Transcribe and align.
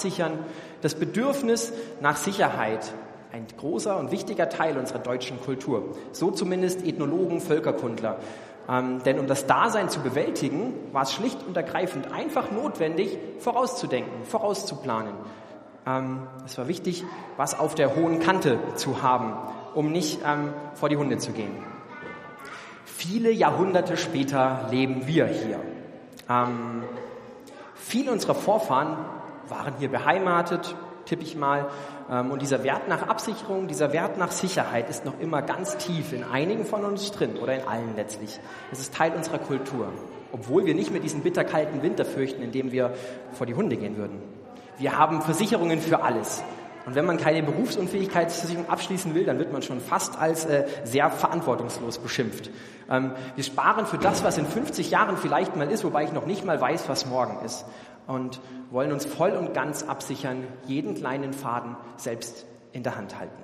absichern. 0.00 0.38
Das 0.80 0.94
Bedürfnis 0.94 1.74
nach 2.00 2.16
Sicherheit, 2.16 2.90
ein 3.32 3.46
großer 3.58 3.98
und 3.98 4.10
wichtiger 4.10 4.48
Teil 4.48 4.78
unserer 4.78 4.98
deutschen 4.98 5.40
Kultur. 5.42 5.94
So 6.12 6.30
zumindest 6.30 6.86
Ethnologen, 6.86 7.40
Völkerkundler. 7.40 8.16
Ähm, 8.66 9.02
denn 9.04 9.18
um 9.18 9.26
das 9.26 9.46
Dasein 9.46 9.90
zu 9.90 10.00
bewältigen, 10.00 10.72
war 10.92 11.02
es 11.02 11.12
schlicht 11.12 11.38
und 11.46 11.54
ergreifend 11.54 12.12
einfach 12.12 12.50
notwendig, 12.50 13.18
vorauszudenken, 13.40 14.24
vorauszuplanen. 14.24 15.12
Ähm, 15.86 16.26
es 16.46 16.56
war 16.56 16.66
wichtig, 16.66 17.04
was 17.36 17.58
auf 17.58 17.74
der 17.74 17.94
hohen 17.94 18.20
Kante 18.20 18.58
zu 18.76 19.02
haben, 19.02 19.34
um 19.74 19.92
nicht 19.92 20.20
ähm, 20.26 20.54
vor 20.74 20.88
die 20.88 20.96
Hunde 20.96 21.18
zu 21.18 21.32
gehen. 21.32 21.52
Viele 22.86 23.30
Jahrhunderte 23.30 23.98
später 23.98 24.66
leben 24.70 25.06
wir 25.06 25.26
hier. 25.26 25.60
Ähm, 26.28 26.84
viele 27.74 28.12
unserer 28.12 28.34
Vorfahren 28.34 28.96
waren 29.50 29.74
hier 29.78 29.90
beheimatet, 29.90 30.74
tippe 31.04 31.22
ich 31.22 31.36
mal. 31.36 31.68
Ähm, 32.10 32.30
und 32.30 32.42
dieser 32.42 32.62
Wert 32.64 32.88
nach 32.88 33.08
Absicherung, 33.08 33.68
dieser 33.68 33.92
Wert 33.92 34.18
nach 34.18 34.30
Sicherheit 34.30 34.88
ist 34.88 35.04
noch 35.04 35.18
immer 35.20 35.42
ganz 35.42 35.76
tief 35.76 36.12
in 36.12 36.24
einigen 36.24 36.64
von 36.64 36.84
uns 36.84 37.10
drin 37.10 37.36
oder 37.36 37.54
in 37.54 37.66
allen 37.66 37.96
letztlich. 37.96 38.38
Es 38.72 38.80
ist 38.80 38.94
Teil 38.94 39.12
unserer 39.12 39.38
Kultur, 39.38 39.88
obwohl 40.32 40.64
wir 40.66 40.74
nicht 40.74 40.90
mehr 40.90 41.00
diesen 41.00 41.22
bitterkalten 41.22 41.82
Winter 41.82 42.04
fürchten, 42.04 42.42
in 42.42 42.52
dem 42.52 42.72
wir 42.72 42.94
vor 43.32 43.46
die 43.46 43.54
Hunde 43.54 43.76
gehen 43.76 43.96
würden. 43.96 44.22
Wir 44.78 44.96
haben 44.96 45.20
Versicherungen 45.20 45.80
für 45.80 46.02
alles. 46.02 46.42
Und 46.86 46.94
wenn 46.94 47.04
man 47.04 47.18
keine 47.18 47.42
Berufsunfähigkeitsversicherung 47.42 48.70
abschließen 48.70 49.14
will, 49.14 49.24
dann 49.24 49.38
wird 49.38 49.52
man 49.52 49.60
schon 49.60 49.80
fast 49.80 50.18
als 50.18 50.46
äh, 50.46 50.66
sehr 50.84 51.10
verantwortungslos 51.10 51.98
beschimpft. 51.98 52.50
Ähm, 52.88 53.12
wir 53.34 53.44
sparen 53.44 53.86
für 53.86 53.98
das, 53.98 54.24
was 54.24 54.38
in 54.38 54.46
50 54.46 54.90
Jahren 54.90 55.16
vielleicht 55.18 55.56
mal 55.56 55.70
ist, 55.70 55.84
wobei 55.84 56.04
ich 56.04 56.12
noch 56.12 56.24
nicht 56.24 56.44
mal 56.44 56.60
weiß, 56.60 56.88
was 56.88 57.06
morgen 57.06 57.44
ist. 57.44 57.66
Und 58.06 58.40
wollen 58.70 58.92
uns 58.92 59.04
voll 59.04 59.32
und 59.32 59.54
ganz 59.54 59.82
absichern, 59.82 60.44
jeden 60.66 60.94
kleinen 60.94 61.32
Faden 61.32 61.76
selbst 61.96 62.46
in 62.72 62.82
der 62.82 62.96
Hand 62.96 63.18
halten. 63.18 63.42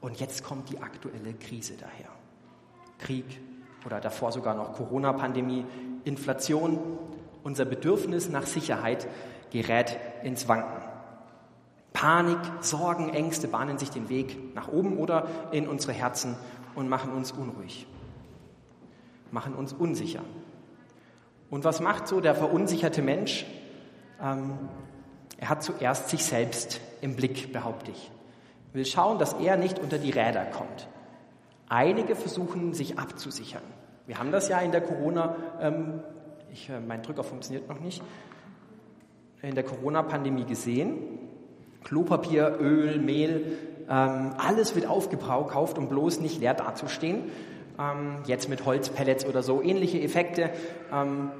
Und 0.00 0.20
jetzt 0.20 0.44
kommt 0.44 0.70
die 0.70 0.80
aktuelle 0.80 1.32
Krise 1.34 1.74
daher. 1.78 2.10
Krieg 2.98 3.40
oder 3.86 4.00
davor 4.00 4.32
sogar 4.32 4.54
noch 4.54 4.74
Corona-Pandemie, 4.74 5.64
Inflation, 6.04 6.78
unser 7.42 7.64
Bedürfnis 7.64 8.28
nach 8.28 8.46
Sicherheit 8.46 9.06
gerät 9.50 9.98
ins 10.22 10.48
Wanken. 10.48 10.82
Panik, 11.92 12.38
Sorgen, 12.60 13.10
Ängste 13.10 13.46
bahnen 13.48 13.78
sich 13.78 13.90
den 13.90 14.08
Weg 14.08 14.54
nach 14.54 14.68
oben 14.68 14.98
oder 14.98 15.26
in 15.52 15.68
unsere 15.68 15.92
Herzen 15.92 16.36
und 16.74 16.88
machen 16.88 17.12
uns 17.12 17.32
unruhig, 17.32 17.86
machen 19.30 19.54
uns 19.54 19.72
unsicher. 19.72 20.22
Und 21.50 21.64
was 21.64 21.80
macht 21.80 22.08
so 22.08 22.20
der 22.20 22.34
verunsicherte 22.34 23.02
Mensch? 23.02 23.46
Ähm, 24.22 24.58
er 25.38 25.48
hat 25.48 25.62
zuerst 25.62 26.08
sich 26.08 26.24
selbst 26.24 26.80
im 27.00 27.16
Blick, 27.16 27.52
behaupte 27.52 27.90
ich. 27.90 28.10
Will 28.72 28.84
schauen, 28.86 29.18
dass 29.18 29.34
er 29.34 29.56
nicht 29.56 29.78
unter 29.78 29.98
die 29.98 30.10
Räder 30.10 30.44
kommt. 30.46 30.88
Einige 31.68 32.16
versuchen, 32.16 32.74
sich 32.74 32.98
abzusichern. 32.98 33.62
Wir 34.06 34.18
haben 34.18 34.32
das 34.32 34.48
ja 34.48 34.58
in 34.60 34.72
der 34.72 34.80
Corona, 34.80 35.36
ähm, 35.60 36.00
ich, 36.52 36.68
äh, 36.68 36.80
mein 36.80 37.02
Drücker 37.02 37.24
funktioniert 37.24 37.68
noch 37.68 37.80
nicht, 37.80 38.02
in 39.42 39.54
der 39.54 39.64
Corona-Pandemie 39.64 40.44
gesehen. 40.44 40.96
Klopapier, 41.84 42.58
Öl, 42.60 42.98
Mehl, 42.98 43.58
ähm, 43.88 44.34
alles 44.38 44.74
wird 44.74 44.86
aufgekauft, 44.86 45.78
um 45.78 45.88
bloß 45.88 46.20
nicht 46.20 46.40
leer 46.40 46.54
dazustehen. 46.54 47.30
Ähm, 47.78 48.18
jetzt 48.26 48.48
mit 48.48 48.64
Holzpellets 48.64 49.26
oder 49.26 49.42
so, 49.42 49.62
ähnliche 49.62 50.00
Effekte. 50.00 50.50
Ähm, 50.92 51.30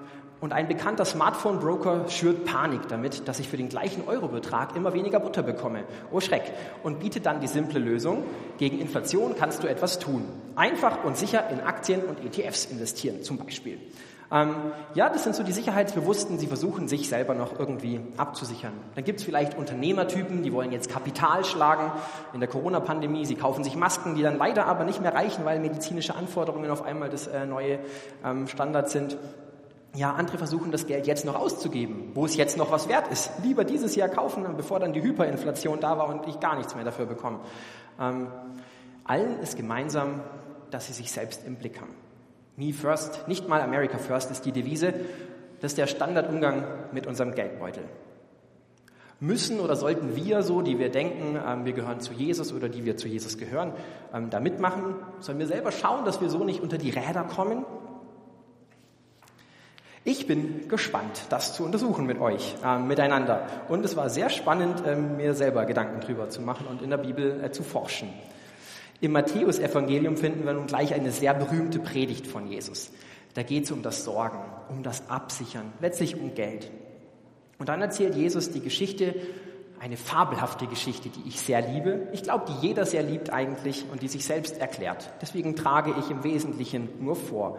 und 0.41 0.53
ein 0.53 0.69
bekannter 0.69 1.07
Smartphone-Broker 1.07 2.11
schürt 2.11 2.45
Panik 2.45 2.87
damit, 2.89 3.27
dass 3.29 3.39
ich 3.39 3.49
für 3.49 3.57
den 3.57 3.71
gleichen 3.71 4.07
Eurobetrag 4.07 4.77
immer 4.77 4.93
weniger 4.93 5.19
Butter 5.19 5.43
bekomme. 5.43 5.85
Oh 6.13 6.21
Schreck. 6.21 6.53
Und 6.83 7.01
bietet 7.01 7.25
dann 7.25 7.41
die 7.41 7.47
simple 7.47 7.79
Lösung. 7.79 8.25
Gegen 8.59 8.79
Inflation 8.79 9.37
kannst 9.39 9.63
du 9.63 9.69
etwas 9.69 9.99
tun. 9.99 10.25
Einfach 10.55 11.03
und 11.03 11.17
sicher 11.17 11.49
in 11.49 11.61
Aktien 11.61 12.03
und 12.03 12.23
ETFs 12.23 12.67
investieren, 12.67 13.23
zum 13.23 13.39
Beispiel. 13.39 13.79
Ähm, 14.33 14.55
ja, 14.95 15.09
das 15.11 15.25
sind 15.25 15.37
so 15.37 15.43
die 15.43 15.53
Sicherheitsbewussten, 15.53 16.39
sie 16.39 16.47
versuchen 16.47 16.89
sich 16.89 17.09
selber 17.09 17.35
noch 17.35 17.59
irgendwie 17.59 18.01
abzusichern. 18.17 18.73
Dann 18.95 19.05
gibt 19.05 19.21
es 19.21 19.25
vielleicht 19.25 19.57
Unternehmertypen, 19.57 20.43
die 20.43 20.53
wollen 20.53 20.73
jetzt 20.73 20.91
Kapital 20.91 21.45
schlagen 21.45 21.93
in 22.33 22.41
der 22.41 22.49
Corona-Pandemie. 22.49 23.27
Sie 23.27 23.35
kaufen 23.35 23.65
sich 23.65 23.77
Masken, 23.77 24.15
die 24.15 24.23
dann 24.23 24.39
leider 24.39 24.67
aber 24.67 24.85
nicht 24.85 25.01
mehr 25.01 25.15
reichen, 25.15 25.45
weil 25.45 25.61
medizinische 25.61 26.15
Anforderungen 26.15 26.71
auf 26.71 26.83
einmal 26.83 27.11
das 27.11 27.27
äh, 27.27 27.47
neue 27.47 27.79
ähm, 28.25 28.49
Standard 28.49 28.89
sind. 28.89 29.17
Ja, 29.95 30.13
andere 30.15 30.39
versuchen 30.39 30.73
das 30.73 30.89
Geld 30.89 31.07
jetzt 31.07 31.25
noch 31.25 31.37
auszugeben, 31.37 32.11
wo 32.15 32.25
es 32.25 32.35
jetzt 32.35 32.57
noch 32.57 32.73
was 32.73 32.89
wert 32.89 33.07
ist. 33.13 33.31
Lieber 33.45 33.63
dieses 33.63 33.95
Jahr 33.95 34.09
kaufen, 34.09 34.45
bevor 34.57 34.81
dann 34.81 34.93
die 34.93 35.03
Hyperinflation 35.03 35.79
da 35.79 35.97
war 35.99 36.09
und 36.09 36.27
ich 36.27 36.41
gar 36.41 36.57
nichts 36.57 36.75
mehr 36.75 36.85
dafür 36.85 37.07
bekomme. 37.07 37.39
Ähm, 38.01 38.27
allen 39.05 39.39
ist 39.39 39.57
gemeinsam, 39.57 40.23
dass 40.73 40.89
sie 40.89 40.95
sich 40.95 41.13
selbst 41.13 41.47
im 41.47 41.55
Blick 41.57 41.81
haben. 41.81 41.95
Me 42.57 42.73
first, 42.73 43.27
nicht 43.27 43.49
mal 43.49 43.61
America 43.61 43.99
first 43.99 44.31
ist 44.31 44.45
die 44.45 44.53
Devise. 44.53 44.95
Das 45.61 45.73
ist 45.73 45.79
der 45.79 45.87
Standardumgang 45.87 46.65
mit 46.93 47.07
unserem 47.07 47.35
Geldbeutel. 47.35 47.85
Müssen 49.21 49.61
oder 49.61 49.77
sollten 49.77 50.17
wir 50.17 50.43
so, 50.43 50.61
die 50.61 50.79
wir 50.79 50.91
denken, 50.91 51.39
ähm, 51.45 51.65
wir 51.65 51.73
gehören 51.73 52.01
zu 52.01 52.13
Jesus 52.13 52.53
oder 52.53 52.69
die 52.69 52.85
wir 52.85 52.97
zu 52.97 53.09
Jesus 53.09 53.39
gehören, 53.39 53.73
ähm, 54.13 54.29
da 54.31 54.41
mitmachen? 54.41 54.97
Sollen 55.21 55.39
wir 55.39 55.47
selber 55.47 55.73
schauen, 55.73 56.05
dass 56.05 56.21
wir 56.21 56.29
so 56.29 56.45
nicht 56.45 56.61
unter 56.61 56.79
die 56.79 56.91
Räder 56.91 57.25
kommen? 57.25 57.65
Ich 60.05 60.27
bin 60.27 60.69
gespannt, 60.69 61.27
das 61.31 61.55
zu 61.55 61.65
untersuchen 61.65 62.07
mit 62.07 62.21
euch, 62.21 62.57
äh, 62.63 62.79
miteinander. 62.79 63.47
Und 63.69 63.85
es 63.85 63.97
war 63.97 64.11
sehr 64.11 64.29
spannend, 64.29 64.83
mir 65.17 65.33
selber 65.33 65.65
Gedanken 65.65 66.01
drüber 66.01 66.29
zu 66.29 66.43
machen 66.43 66.67
und 66.67 66.83
in 66.83 66.91
der 66.91 66.99
Bibel 66.99 67.43
äh, 67.43 67.51
zu 67.51 67.63
forschen. 67.63 68.11
Im 69.05 69.13
Matthäusevangelium 69.13 70.17
finden 70.17 70.47
wir 70.47 70.55
nun 70.55 70.67
gleich 70.67 70.95
eine 70.95 71.11
sehr 71.11 71.35
berühmte 71.35 71.79
Predigt 71.79 72.27
von 72.27 72.47
Jesus. 72.47 72.91
Da 73.35 73.43
geht 73.43 73.65
es 73.65 73.71
um 73.71 73.83
das 73.83 74.03
Sorgen, 74.03 74.39
um 74.71 74.83
das 74.83 75.11
Absichern, 75.11 75.75
letztlich 75.83 76.17
um 76.17 76.35
Geld. 76.35 76.71
Und 77.59 77.69
dann 77.69 77.83
erzählt 77.83 78.15
Jesus 78.15 78.51
die 78.51 78.63
Geschichte, 78.63 79.15
eine 79.79 79.99
fabelhafte 79.99 80.67
Geschichte, 80.69 81.11
die 81.11 81.29
ich 81.29 81.39
sehr 81.39 81.61
liebe. 81.61 82.09
Ich 82.13 82.23
glaube, 82.23 82.47
die 82.49 82.67
jeder 82.67 82.87
sehr 82.87 83.03
liebt 83.03 83.29
eigentlich 83.29 83.85
und 83.93 84.01
die 84.01 84.09
sich 84.09 84.25
selbst 84.25 84.57
erklärt. 84.57 85.13
Deswegen 85.21 85.55
trage 85.55 85.95
ich 85.99 86.11
im 86.11 86.25
Wesentlichen 86.25 86.89
nur 86.99 87.15
vor. 87.15 87.59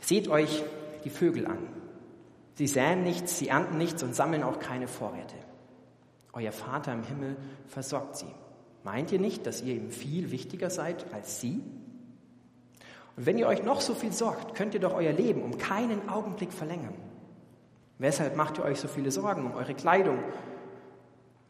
Seht 0.00 0.26
euch 0.26 0.64
die 1.04 1.10
Vögel 1.10 1.46
an. 1.46 1.58
Sie 2.54 2.66
säen 2.66 3.04
nichts, 3.04 3.38
sie 3.38 3.46
ernten 3.46 3.78
nichts 3.78 4.02
und 4.02 4.16
sammeln 4.16 4.42
auch 4.42 4.58
keine 4.58 4.88
Vorräte. 4.88 5.36
Euer 6.32 6.50
Vater 6.50 6.92
im 6.92 7.04
Himmel 7.04 7.36
versorgt 7.68 8.16
sie. 8.16 8.34
Meint 8.84 9.12
ihr 9.12 9.18
nicht, 9.18 9.46
dass 9.46 9.62
ihr 9.62 9.74
ihm 9.74 9.90
viel 9.90 10.30
wichtiger 10.30 10.70
seid 10.70 11.12
als 11.12 11.40
sie? 11.40 11.60
Und 13.16 13.26
wenn 13.26 13.38
ihr 13.38 13.46
euch 13.46 13.62
noch 13.62 13.80
so 13.80 13.94
viel 13.94 14.12
sorgt, 14.12 14.54
könnt 14.54 14.74
ihr 14.74 14.80
doch 14.80 14.94
euer 14.94 15.12
Leben 15.12 15.42
um 15.42 15.58
keinen 15.58 16.08
Augenblick 16.08 16.52
verlängern. 16.52 16.94
Weshalb 17.98 18.34
macht 18.36 18.58
ihr 18.58 18.64
euch 18.64 18.80
so 18.80 18.88
viele 18.88 19.10
Sorgen 19.10 19.44
um 19.44 19.54
eure 19.54 19.74
Kleidung, 19.74 20.18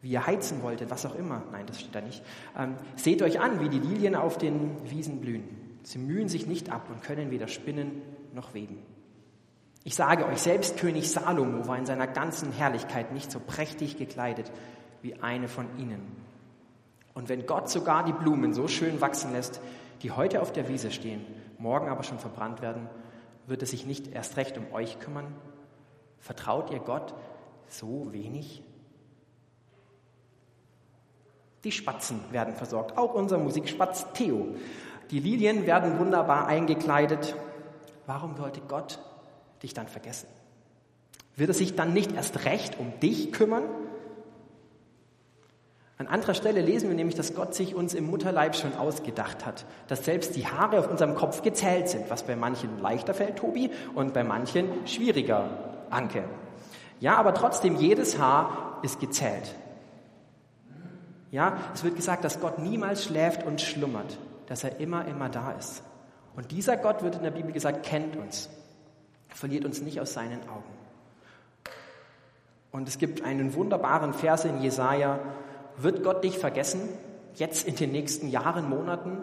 wie 0.01 0.11
ihr 0.11 0.25
heizen 0.25 0.61
wolltet, 0.63 0.89
was 0.89 1.05
auch 1.05 1.15
immer? 1.15 1.43
Nein, 1.51 1.65
das 1.67 1.79
steht 1.79 1.95
da 1.95 2.01
nicht. 2.01 2.23
Ähm, 2.57 2.75
seht 2.95 3.21
euch 3.21 3.39
an, 3.39 3.61
wie 3.61 3.69
die 3.69 3.79
Lilien 3.79 4.15
auf 4.15 4.37
den 4.37 4.71
Wiesen 4.89 5.21
blühen. 5.21 5.43
Sie 5.83 5.99
mühen 5.99 6.27
sich 6.27 6.47
nicht 6.47 6.71
ab 6.71 6.87
und 6.89 7.03
können 7.03 7.31
weder 7.31 7.47
spinnen 7.47 8.01
noch 8.33 8.53
weben. 8.53 8.79
Ich 9.83 9.95
sage 9.95 10.25
euch, 10.27 10.39
selbst 10.39 10.77
König 10.77 11.09
Salomo 11.09 11.67
war 11.67 11.77
in 11.77 11.85
seiner 11.85 12.07
ganzen 12.07 12.51
Herrlichkeit 12.51 13.13
nicht 13.13 13.31
so 13.31 13.39
prächtig 13.39 13.97
gekleidet 13.97 14.51
wie 15.01 15.15
eine 15.21 15.47
von 15.47 15.67
ihnen. 15.77 16.01
Und 17.13 17.29
wenn 17.29 17.45
Gott 17.45 17.69
sogar 17.69 18.03
die 18.03 18.13
Blumen 18.13 18.53
so 18.53 18.67
schön 18.67 19.01
wachsen 19.01 19.33
lässt, 19.33 19.61
die 20.01 20.11
heute 20.11 20.41
auf 20.41 20.51
der 20.51 20.67
Wiese 20.67 20.91
stehen, 20.91 21.25
morgen 21.57 21.89
aber 21.89 22.03
schon 22.03 22.19
verbrannt 22.19 22.61
werden, 22.61 22.89
wird 23.47 23.61
er 23.61 23.67
sich 23.67 23.85
nicht 23.85 24.07
erst 24.07 24.37
recht 24.37 24.57
um 24.57 24.71
euch 24.73 24.99
kümmern? 24.99 25.35
Vertraut 26.19 26.71
ihr 26.71 26.79
Gott 26.79 27.13
so 27.67 28.11
wenig? 28.11 28.63
Die 31.63 31.71
Spatzen 31.71 32.19
werden 32.31 32.55
versorgt, 32.55 32.97
auch 32.97 33.13
unser 33.13 33.37
Musikspatz 33.37 34.05
Theo. 34.13 34.55
Die 35.11 35.19
Lilien 35.19 35.65
werden 35.65 35.99
wunderbar 35.99 36.47
eingekleidet. 36.47 37.35
Warum 38.07 38.35
sollte 38.35 38.61
Gott 38.61 38.99
dich 39.61 39.73
dann 39.73 39.87
vergessen? 39.87 40.27
Wird 41.35 41.49
er 41.49 41.53
sich 41.53 41.75
dann 41.75 41.93
nicht 41.93 42.13
erst 42.13 42.45
recht 42.45 42.79
um 42.79 42.99
dich 42.99 43.31
kümmern? 43.31 43.63
An 46.01 46.07
anderer 46.07 46.33
Stelle 46.33 46.61
lesen 46.61 46.89
wir 46.89 46.95
nämlich, 46.95 47.13
dass 47.13 47.35
Gott 47.35 47.53
sich 47.53 47.75
uns 47.75 47.93
im 47.93 48.09
Mutterleib 48.09 48.55
schon 48.55 48.75
ausgedacht 48.75 49.45
hat, 49.45 49.67
dass 49.87 50.03
selbst 50.03 50.35
die 50.35 50.47
Haare 50.47 50.79
auf 50.79 50.89
unserem 50.89 51.13
Kopf 51.13 51.43
gezählt 51.43 51.89
sind, 51.89 52.09
was 52.09 52.23
bei 52.23 52.35
manchen 52.35 52.81
leichter 52.81 53.13
fällt, 53.13 53.37
Tobi, 53.37 53.69
und 53.93 54.11
bei 54.11 54.23
manchen 54.23 54.87
schwieriger, 54.87 55.47
Anke. 55.91 56.23
Ja, 57.01 57.17
aber 57.17 57.35
trotzdem, 57.35 57.75
jedes 57.75 58.17
Haar 58.17 58.79
ist 58.81 58.99
gezählt. 58.99 59.53
Ja, 61.29 61.57
es 61.75 61.83
wird 61.83 61.95
gesagt, 61.97 62.23
dass 62.23 62.39
Gott 62.39 62.57
niemals 62.57 63.05
schläft 63.05 63.45
und 63.45 63.61
schlummert, 63.61 64.17
dass 64.47 64.63
er 64.63 64.79
immer, 64.79 65.05
immer 65.05 65.29
da 65.29 65.51
ist. 65.51 65.83
Und 66.35 66.49
dieser 66.49 66.77
Gott, 66.77 67.03
wird 67.03 67.17
in 67.17 67.21
der 67.21 67.29
Bibel 67.29 67.51
gesagt, 67.51 67.83
kennt 67.83 68.15
uns, 68.15 68.49
verliert 69.29 69.65
uns 69.65 69.83
nicht 69.83 70.01
aus 70.01 70.13
seinen 70.13 70.41
Augen. 70.49 70.73
Und 72.71 72.87
es 72.87 72.97
gibt 72.97 73.23
einen 73.23 73.53
wunderbaren 73.53 74.15
Vers 74.15 74.45
in 74.45 74.63
Jesaja. 74.63 75.19
Wird 75.81 76.03
Gott 76.03 76.23
dich 76.23 76.37
vergessen? 76.37 76.81
Jetzt 77.35 77.67
in 77.67 77.75
den 77.75 77.91
nächsten 77.91 78.27
Jahren, 78.27 78.69
Monaten? 78.69 79.19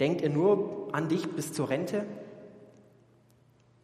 Denkt 0.00 0.22
er 0.22 0.28
nur 0.28 0.88
an 0.92 1.08
dich 1.08 1.30
bis 1.30 1.52
zur 1.52 1.68
Rente? 1.70 2.04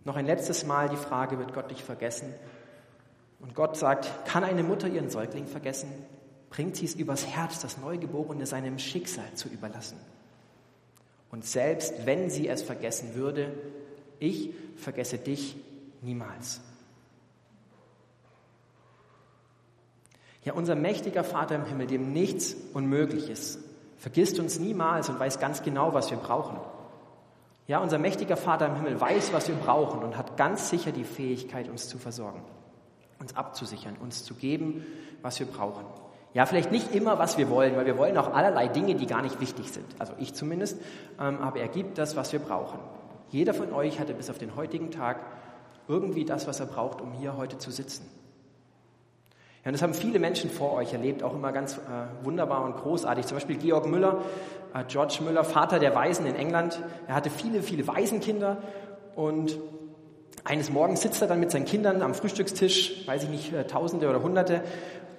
Noch 0.05 0.17
ein 0.17 0.26
letztes 0.26 0.67
Mal 0.67 0.88
die 0.88 0.96
Frage, 0.96 1.38
wird 1.38 1.55
Gott 1.55 1.70
dich 1.70 1.82
vergessen? 1.82 2.32
Und 3.40 3.55
Gott 3.55 3.76
sagt, 3.76 4.26
kann 4.26 4.44
eine 4.44 4.62
Mutter 4.62 4.88
ihren 4.88 5.11
Säugling 5.11 5.46
vergessen? 5.46 5.88
Bringt 6.50 6.76
sie 6.76 6.87
es 6.87 6.94
übers 6.94 7.26
Herz, 7.26 7.61
das 7.61 7.79
Neugeborene 7.79 8.46
seinem 8.46 8.79
Schicksal 8.79 9.32
zu 9.34 9.49
überlassen? 9.49 9.99
Und 11.31 11.44
selbst 11.44 12.06
wenn 12.06 12.31
sie 12.31 12.49
es 12.49 12.62
vergessen 12.62 13.14
würde, 13.14 13.52
ich 14.19 14.55
vergesse 14.76 15.19
dich 15.19 15.56
niemals. 16.00 16.61
Ja, 20.48 20.54
unser 20.54 20.76
mächtiger 20.76 21.24
Vater 21.24 21.56
im 21.56 21.66
Himmel, 21.66 21.88
dem 21.88 22.14
nichts 22.14 22.56
unmöglich 22.72 23.28
ist, 23.28 23.58
vergisst 23.98 24.40
uns 24.40 24.58
niemals 24.58 25.10
und 25.10 25.20
weiß 25.20 25.40
ganz 25.40 25.62
genau, 25.62 25.92
was 25.92 26.10
wir 26.10 26.16
brauchen. 26.16 26.56
Ja, 27.66 27.80
unser 27.80 27.98
mächtiger 27.98 28.38
Vater 28.38 28.64
im 28.64 28.76
Himmel 28.76 28.98
weiß, 28.98 29.34
was 29.34 29.48
wir 29.48 29.56
brauchen 29.56 30.02
und 30.02 30.16
hat 30.16 30.38
ganz 30.38 30.70
sicher 30.70 30.90
die 30.90 31.04
Fähigkeit, 31.04 31.68
uns 31.68 31.90
zu 31.90 31.98
versorgen, 31.98 32.40
uns 33.18 33.36
abzusichern, 33.36 33.98
uns 34.00 34.24
zu 34.24 34.32
geben, 34.32 34.86
was 35.20 35.38
wir 35.38 35.46
brauchen. 35.46 35.84
Ja, 36.32 36.46
vielleicht 36.46 36.72
nicht 36.72 36.94
immer, 36.94 37.18
was 37.18 37.36
wir 37.36 37.50
wollen, 37.50 37.76
weil 37.76 37.84
wir 37.84 37.98
wollen 37.98 38.16
auch 38.16 38.32
allerlei 38.32 38.68
Dinge, 38.68 38.94
die 38.94 39.06
gar 39.06 39.20
nicht 39.20 39.42
wichtig 39.42 39.70
sind. 39.70 39.84
Also 39.98 40.14
ich 40.18 40.32
zumindest, 40.32 40.80
ähm, 41.20 41.42
aber 41.42 41.60
er 41.60 41.68
gibt 41.68 41.98
das, 41.98 42.16
was 42.16 42.32
wir 42.32 42.40
brauchen. 42.40 42.78
Jeder 43.28 43.52
von 43.52 43.70
euch 43.74 44.00
hatte 44.00 44.14
bis 44.14 44.30
auf 44.30 44.38
den 44.38 44.56
heutigen 44.56 44.90
Tag 44.92 45.20
irgendwie 45.88 46.24
das, 46.24 46.46
was 46.46 46.58
er 46.58 46.66
braucht, 46.66 47.02
um 47.02 47.12
hier 47.12 47.36
heute 47.36 47.58
zu 47.58 47.70
sitzen. 47.70 48.18
Und 49.69 49.75
das 49.75 49.82
haben 49.82 49.93
viele 49.93 50.19
Menschen 50.19 50.49
vor 50.49 50.73
euch 50.73 50.94
erlebt, 50.94 51.23
auch 51.23 51.35
immer 51.35 51.53
ganz 51.53 51.76
äh, 51.76 52.25
wunderbar 52.25 52.65
und 52.65 52.75
großartig. 52.76 53.26
Zum 53.26 53.37
Beispiel 53.37 53.59
Georg 53.59 53.87
Müller, 53.87 54.23
äh, 54.73 54.82
George 54.88 55.19
Müller, 55.23 55.44
Vater 55.44 55.79
der 55.79 55.94
Waisen 55.94 56.25
in 56.25 56.37
England. 56.37 56.81
Er 57.06 57.15
hatte 57.15 57.29
viele, 57.29 57.62
viele 57.62 57.87
Waisenkinder 57.87 58.62
und 59.15 59.59
eines 60.43 60.70
Morgens 60.70 61.03
sitzt 61.03 61.20
er 61.20 61.29
dann 61.29 61.38
mit 61.38 61.50
seinen 61.50 61.67
Kindern 61.67 62.00
am 62.00 62.15
Frühstückstisch, 62.15 63.06
weiß 63.06 63.25
ich 63.25 63.29
nicht, 63.29 63.53
äh, 63.53 63.67
Tausende 63.67 64.09
oder 64.09 64.23
Hunderte, 64.23 64.62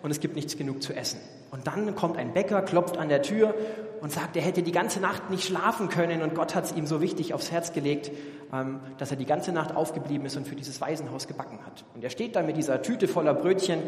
und 0.01 0.11
es 0.11 0.19
gibt 0.19 0.35
nichts 0.35 0.57
genug 0.57 0.81
zu 0.81 0.93
essen. 0.93 1.19
Und 1.51 1.67
dann 1.67 1.95
kommt 1.95 2.17
ein 2.17 2.33
Bäcker, 2.33 2.61
klopft 2.61 2.97
an 2.97 3.09
der 3.09 3.21
Tür 3.21 3.55
und 4.01 4.11
sagt, 4.11 4.35
er 4.35 4.41
hätte 4.41 4.61
die 4.61 4.71
ganze 4.71 4.99
Nacht 4.99 5.29
nicht 5.29 5.45
schlafen 5.45 5.89
können 5.89 6.21
und 6.21 6.35
Gott 6.35 6.55
hat 6.55 6.65
es 6.65 6.71
ihm 6.73 6.85
so 6.85 7.01
wichtig 7.01 7.33
aufs 7.33 7.51
Herz 7.51 7.73
gelegt, 7.73 8.11
ähm, 8.53 8.79
dass 8.97 9.11
er 9.11 9.17
die 9.17 9.25
ganze 9.25 9.51
Nacht 9.51 9.75
aufgeblieben 9.75 10.25
ist 10.25 10.37
und 10.37 10.47
für 10.47 10.55
dieses 10.55 10.79
Waisenhaus 10.79 11.27
gebacken 11.27 11.59
hat. 11.65 11.83
Und 11.95 12.03
er 12.03 12.09
steht 12.09 12.35
da 12.35 12.43
mit 12.43 12.55
dieser 12.55 12.81
Tüte 12.81 13.07
voller 13.07 13.33
Brötchen 13.33 13.81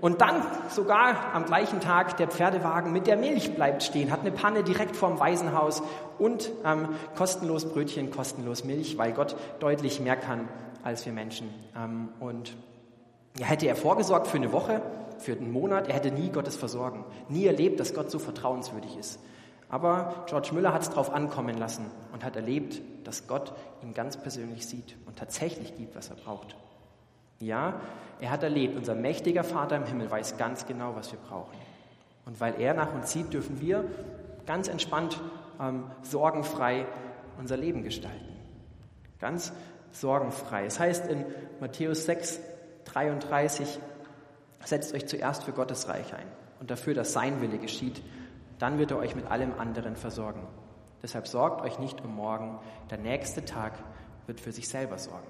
und 0.00 0.20
dann 0.20 0.42
sogar 0.68 1.34
am 1.34 1.46
gleichen 1.46 1.80
Tag 1.80 2.16
der 2.18 2.28
Pferdewagen 2.28 2.92
mit 2.92 3.06
der 3.06 3.16
Milch 3.16 3.54
bleibt 3.54 3.82
stehen, 3.82 4.10
hat 4.10 4.20
eine 4.20 4.30
Panne 4.30 4.62
direkt 4.62 4.94
vorm 4.94 5.18
Waisenhaus 5.18 5.82
und 6.18 6.50
ähm, 6.64 6.90
kostenlos 7.16 7.66
Brötchen, 7.66 8.10
kostenlos 8.10 8.64
Milch, 8.64 8.98
weil 8.98 9.12
Gott 9.12 9.36
deutlich 9.58 10.00
mehr 10.00 10.16
kann 10.16 10.48
als 10.86 11.04
wir 11.04 11.12
Menschen. 11.12 11.48
Ähm, 11.76 12.10
und 12.20 12.56
ja, 13.38 13.46
hätte 13.46 13.66
er 13.66 13.74
vorgesorgt 13.74 14.28
für 14.28 14.36
eine 14.36 14.52
Woche, 14.52 14.80
für 15.18 15.32
einen 15.32 15.52
Monat, 15.52 15.88
er 15.88 15.94
hätte 15.94 16.10
nie 16.10 16.30
Gottes 16.30 16.56
Versorgen, 16.56 17.04
nie 17.28 17.46
erlebt, 17.46 17.80
dass 17.80 17.94
Gott 17.94 18.10
so 18.10 18.18
vertrauenswürdig 18.18 18.96
ist. 18.96 19.20
Aber 19.68 20.24
George 20.28 20.50
Müller 20.52 20.72
hat 20.72 20.82
es 20.82 20.90
darauf 20.90 21.12
ankommen 21.12 21.58
lassen 21.58 21.86
und 22.12 22.24
hat 22.24 22.36
erlebt, 22.36 22.80
dass 23.04 23.26
Gott 23.26 23.52
ihn 23.82 23.94
ganz 23.94 24.16
persönlich 24.16 24.66
sieht 24.66 24.96
und 25.06 25.18
tatsächlich 25.18 25.76
gibt, 25.76 25.96
was 25.96 26.10
er 26.10 26.16
braucht. 26.16 26.56
Ja, 27.40 27.80
er 28.20 28.30
hat 28.30 28.42
erlebt, 28.42 28.76
unser 28.76 28.94
mächtiger 28.94 29.44
Vater 29.44 29.76
im 29.76 29.84
Himmel 29.84 30.10
weiß 30.10 30.38
ganz 30.38 30.66
genau, 30.66 30.94
was 30.94 31.12
wir 31.12 31.18
brauchen. 31.18 31.56
Und 32.24 32.40
weil 32.40 32.60
er 32.60 32.74
nach 32.74 32.94
uns 32.94 33.12
sieht, 33.12 33.32
dürfen 33.32 33.60
wir 33.60 33.84
ganz 34.46 34.68
entspannt, 34.68 35.20
ähm, 35.60 35.84
sorgenfrei 36.02 36.86
unser 37.38 37.56
Leben 37.56 37.82
gestalten. 37.82 38.28
Ganz 39.20 39.52
sorgenfrei. 39.92 40.66
Es 40.66 40.78
heißt 40.78 41.06
in 41.08 41.24
Matthäus 41.60 42.06
6, 42.06 42.40
33, 42.86 43.78
Setzt 44.66 44.94
euch 44.94 45.06
zuerst 45.06 45.44
für 45.44 45.52
Gottes 45.52 45.88
Reich 45.88 46.12
ein 46.12 46.26
und 46.58 46.72
dafür, 46.72 46.92
dass 46.92 47.12
sein 47.12 47.40
Wille 47.40 47.58
geschieht. 47.58 48.02
Dann 48.58 48.78
wird 48.78 48.90
er 48.90 48.98
euch 48.98 49.14
mit 49.14 49.30
allem 49.30 49.52
anderen 49.58 49.94
versorgen. 49.94 50.44
Deshalb 51.02 51.28
sorgt 51.28 51.62
euch 51.62 51.78
nicht 51.78 52.02
um 52.02 52.16
morgen. 52.16 52.58
Der 52.90 52.98
nächste 52.98 53.44
Tag 53.44 53.74
wird 54.26 54.40
für 54.40 54.50
sich 54.50 54.68
selber 54.68 54.98
sorgen. 54.98 55.28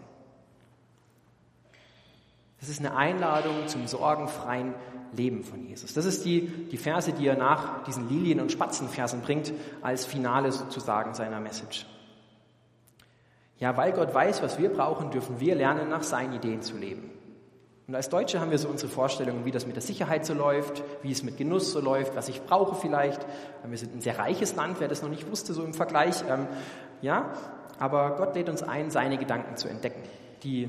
Das 2.60 2.70
ist 2.70 2.80
eine 2.80 2.96
Einladung 2.96 3.68
zum 3.68 3.86
sorgenfreien 3.86 4.74
Leben 5.12 5.44
von 5.44 5.62
Jesus. 5.66 5.92
Das 5.92 6.06
ist 6.06 6.24
die, 6.24 6.48
die 6.70 6.78
Verse, 6.78 7.12
die 7.12 7.26
er 7.26 7.36
nach 7.36 7.84
diesen 7.84 8.08
Lilien- 8.08 8.40
und 8.40 8.50
Spatzenversen 8.50 9.20
bringt, 9.20 9.52
als 9.82 10.06
Finale 10.06 10.50
sozusagen 10.50 11.12
seiner 11.12 11.40
Message. 11.40 11.84
Ja, 13.58 13.76
weil 13.76 13.92
Gott 13.92 14.14
weiß, 14.14 14.42
was 14.42 14.58
wir 14.58 14.70
brauchen, 14.70 15.10
dürfen 15.10 15.40
wir 15.40 15.54
lernen, 15.54 15.90
nach 15.90 16.02
seinen 16.02 16.32
Ideen 16.32 16.62
zu 16.62 16.78
leben. 16.78 17.10
Und 17.88 17.94
als 17.94 18.08
Deutsche 18.08 18.40
haben 18.40 18.50
wir 18.50 18.58
so 18.58 18.68
unsere 18.68 18.90
Vorstellungen, 18.90 19.44
wie 19.44 19.52
das 19.52 19.64
mit 19.64 19.76
der 19.76 19.82
Sicherheit 19.82 20.26
so 20.26 20.34
läuft, 20.34 20.82
wie 21.02 21.12
es 21.12 21.22
mit 21.22 21.36
Genuss 21.36 21.70
so 21.70 21.80
läuft, 21.80 22.16
was 22.16 22.28
ich 22.28 22.42
brauche 22.42 22.74
vielleicht. 22.74 23.24
Wir 23.64 23.78
sind 23.78 23.94
ein 23.94 24.00
sehr 24.00 24.18
reiches 24.18 24.56
Land, 24.56 24.80
wer 24.80 24.88
das 24.88 25.02
noch 25.02 25.08
nicht 25.08 25.30
wusste, 25.30 25.52
so 25.52 25.62
im 25.62 25.72
Vergleich. 25.72 26.24
Ähm, 26.28 26.48
ja, 27.00 27.32
aber 27.78 28.16
Gott 28.16 28.34
lädt 28.34 28.48
uns 28.48 28.64
ein, 28.64 28.90
seine 28.90 29.18
Gedanken 29.18 29.56
zu 29.56 29.68
entdecken, 29.68 30.02
die, 30.42 30.68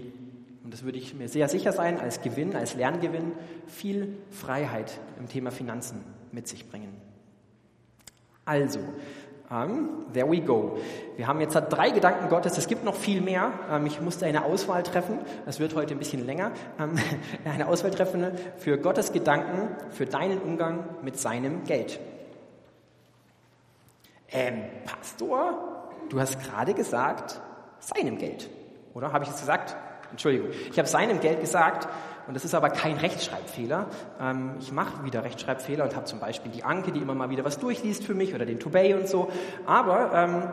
und 0.64 0.72
das 0.72 0.84
würde 0.84 1.00
ich 1.00 1.16
mir 1.16 1.28
sehr 1.28 1.48
sicher 1.48 1.72
sein, 1.72 2.00
als 2.00 2.22
Gewinn, 2.22 2.56
als 2.56 2.75
Lerngewinn, 2.75 3.31
viel 3.66 4.18
Freiheit 4.30 5.00
im 5.18 5.28
Thema 5.28 5.50
Finanzen 5.50 6.04
mit 6.31 6.48
sich 6.48 6.69
bringen. 6.69 6.94
Also, 8.46 8.80
um, 9.49 10.05
there 10.13 10.29
we 10.29 10.41
go. 10.41 10.77
Wir 11.15 11.27
haben 11.27 11.39
jetzt 11.39 11.53
drei 11.53 11.91
Gedanken 11.91 12.27
Gottes. 12.29 12.57
Es 12.57 12.67
gibt 12.67 12.83
noch 12.83 12.95
viel 12.95 13.21
mehr. 13.21 13.51
Um, 13.71 13.85
ich 13.85 14.01
musste 14.01 14.25
eine 14.25 14.44
Auswahl 14.44 14.83
treffen. 14.83 15.19
Das 15.45 15.59
wird 15.59 15.73
heute 15.73 15.94
ein 15.94 15.99
bisschen 15.99 16.25
länger. 16.25 16.51
Um, 16.77 16.95
eine 17.45 17.67
Auswahl 17.67 17.91
treffen 17.91 18.31
für 18.57 18.77
Gottes 18.77 19.13
Gedanken, 19.13 19.75
für 19.91 20.05
deinen 20.05 20.39
Umgang 20.39 20.85
mit 21.01 21.17
seinem 21.17 21.63
Geld. 21.63 21.99
Ähm, 24.29 24.63
Pastor, 24.85 25.94
du 26.09 26.19
hast 26.19 26.44
gerade 26.44 26.73
gesagt, 26.73 27.39
seinem 27.79 28.17
Geld. 28.17 28.49
Oder 28.94 29.13
habe 29.13 29.23
ich 29.23 29.29
es 29.29 29.39
gesagt? 29.39 29.75
Entschuldigung. 30.11 30.49
Ich 30.71 30.77
habe 30.77 30.88
seinem 30.88 31.21
Geld 31.21 31.39
gesagt. 31.39 31.88
Und 32.27 32.33
das 32.33 32.44
ist 32.44 32.53
aber 32.53 32.69
kein 32.69 32.97
Rechtschreibfehler. 32.97 33.88
Ähm, 34.19 34.56
ich 34.59 34.71
mache 34.71 35.03
wieder 35.03 35.24
Rechtschreibfehler 35.24 35.85
und 35.85 35.95
habe 35.95 36.06
zum 36.06 36.19
Beispiel 36.19 36.51
die 36.51 36.63
Anke, 36.63 36.92
die 36.92 36.99
immer 36.99 37.16
mal 37.16 37.30
wieder 37.30 37.45
was 37.45 37.57
durchliest 37.57 38.04
für 38.04 38.13
mich 38.13 38.35
oder 38.35 38.45
den 38.45 38.59
Tobey 38.59 38.94
und 38.94 39.07
so. 39.07 39.31
Aber 39.66 40.13
ähm, 40.13 40.49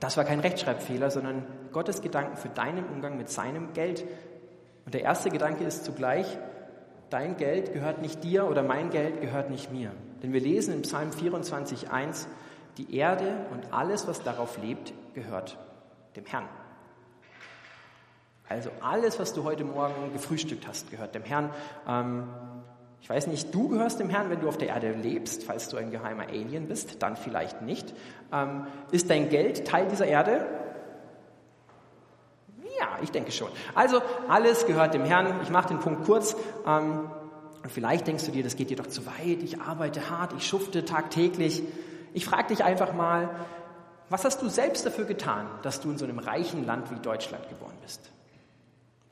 das 0.00 0.16
war 0.16 0.24
kein 0.24 0.40
Rechtschreibfehler, 0.40 1.10
sondern 1.10 1.44
Gottes 1.72 2.02
Gedanken 2.02 2.36
für 2.36 2.48
deinen 2.48 2.84
Umgang 2.86 3.16
mit 3.16 3.30
seinem 3.30 3.72
Geld. 3.72 4.04
Und 4.84 4.94
der 4.94 5.02
erste 5.02 5.30
Gedanke 5.30 5.64
ist 5.64 5.84
zugleich, 5.84 6.26
dein 7.10 7.36
Geld 7.36 7.72
gehört 7.72 8.02
nicht 8.02 8.24
dir 8.24 8.48
oder 8.48 8.62
mein 8.62 8.90
Geld 8.90 9.20
gehört 9.20 9.50
nicht 9.50 9.70
mir. 9.70 9.92
Denn 10.22 10.32
wir 10.32 10.40
lesen 10.40 10.74
in 10.74 10.82
Psalm 10.82 11.10
24.1, 11.10 12.26
die 12.78 12.96
Erde 12.96 13.46
und 13.52 13.72
alles, 13.72 14.08
was 14.08 14.22
darauf 14.22 14.58
lebt, 14.58 14.92
gehört 15.14 15.58
dem 16.16 16.26
Herrn. 16.26 16.48
Also 18.50 18.70
alles, 18.80 19.20
was 19.20 19.32
du 19.32 19.44
heute 19.44 19.62
Morgen 19.62 20.12
gefrühstückt 20.12 20.66
hast, 20.66 20.90
gehört 20.90 21.14
dem 21.14 21.22
Herrn. 21.22 21.50
Ähm, 21.86 22.24
ich 23.00 23.08
weiß 23.08 23.28
nicht, 23.28 23.54
du 23.54 23.68
gehörst 23.68 24.00
dem 24.00 24.10
Herrn, 24.10 24.28
wenn 24.28 24.40
du 24.40 24.48
auf 24.48 24.58
der 24.58 24.68
Erde 24.68 24.90
lebst, 24.90 25.44
falls 25.44 25.68
du 25.68 25.76
ein 25.76 25.92
geheimer 25.92 26.24
Alien 26.24 26.66
bist, 26.66 27.00
dann 27.00 27.16
vielleicht 27.16 27.62
nicht. 27.62 27.94
Ähm, 28.32 28.66
ist 28.90 29.08
dein 29.08 29.28
Geld 29.28 29.68
Teil 29.68 29.86
dieser 29.86 30.06
Erde? 30.06 30.46
Ja, 32.80 32.98
ich 33.02 33.12
denke 33.12 33.30
schon. 33.30 33.50
Also 33.76 34.02
alles 34.28 34.66
gehört 34.66 34.94
dem 34.94 35.04
Herrn. 35.04 35.40
Ich 35.44 35.50
mache 35.50 35.68
den 35.68 35.78
Punkt 35.78 36.04
kurz. 36.04 36.34
Ähm, 36.66 37.08
und 37.62 37.70
vielleicht 37.70 38.08
denkst 38.08 38.26
du 38.26 38.32
dir, 38.32 38.42
das 38.42 38.56
geht 38.56 38.70
dir 38.70 38.76
doch 38.76 38.88
zu 38.88 39.06
weit. 39.06 39.44
Ich 39.44 39.60
arbeite 39.60 40.10
hart, 40.10 40.32
ich 40.36 40.44
schufte 40.44 40.84
tagtäglich. 40.84 41.62
Ich 42.14 42.26
frage 42.26 42.48
dich 42.48 42.64
einfach 42.64 42.94
mal, 42.94 43.30
was 44.08 44.24
hast 44.24 44.42
du 44.42 44.48
selbst 44.48 44.84
dafür 44.84 45.04
getan, 45.04 45.46
dass 45.62 45.80
du 45.80 45.88
in 45.92 45.98
so 45.98 46.04
einem 46.04 46.18
reichen 46.18 46.66
Land 46.66 46.90
wie 46.90 46.98
Deutschland 46.98 47.48
geboren 47.48 47.76
bist? 47.80 48.10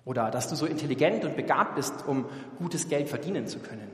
Oder 0.09 0.31
dass 0.31 0.49
du 0.49 0.57
so 0.57 0.65
intelligent 0.65 1.27
und 1.27 1.37
begabt 1.37 1.75
bist, 1.75 1.93
um 2.07 2.25
gutes 2.57 2.89
Geld 2.89 3.11
verdienen 3.11 3.47
zu 3.47 3.59
können. 3.59 3.91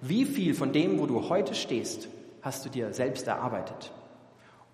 Wie 0.00 0.24
viel 0.24 0.54
von 0.54 0.72
dem, 0.72 1.00
wo 1.00 1.06
du 1.06 1.28
heute 1.28 1.56
stehst, 1.56 2.06
hast 2.40 2.64
du 2.64 2.68
dir 2.68 2.94
selbst 2.94 3.26
erarbeitet? 3.26 3.90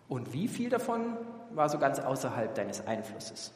Und 0.07 0.35
wie 0.35 0.49
viel 0.49 0.69
davon 0.69 1.17
war 1.55 1.71
so 1.71 1.79
ganz 1.79 1.99
außerhalb 1.99 2.55
deines 2.55 2.87
Einflusses? 2.87 3.55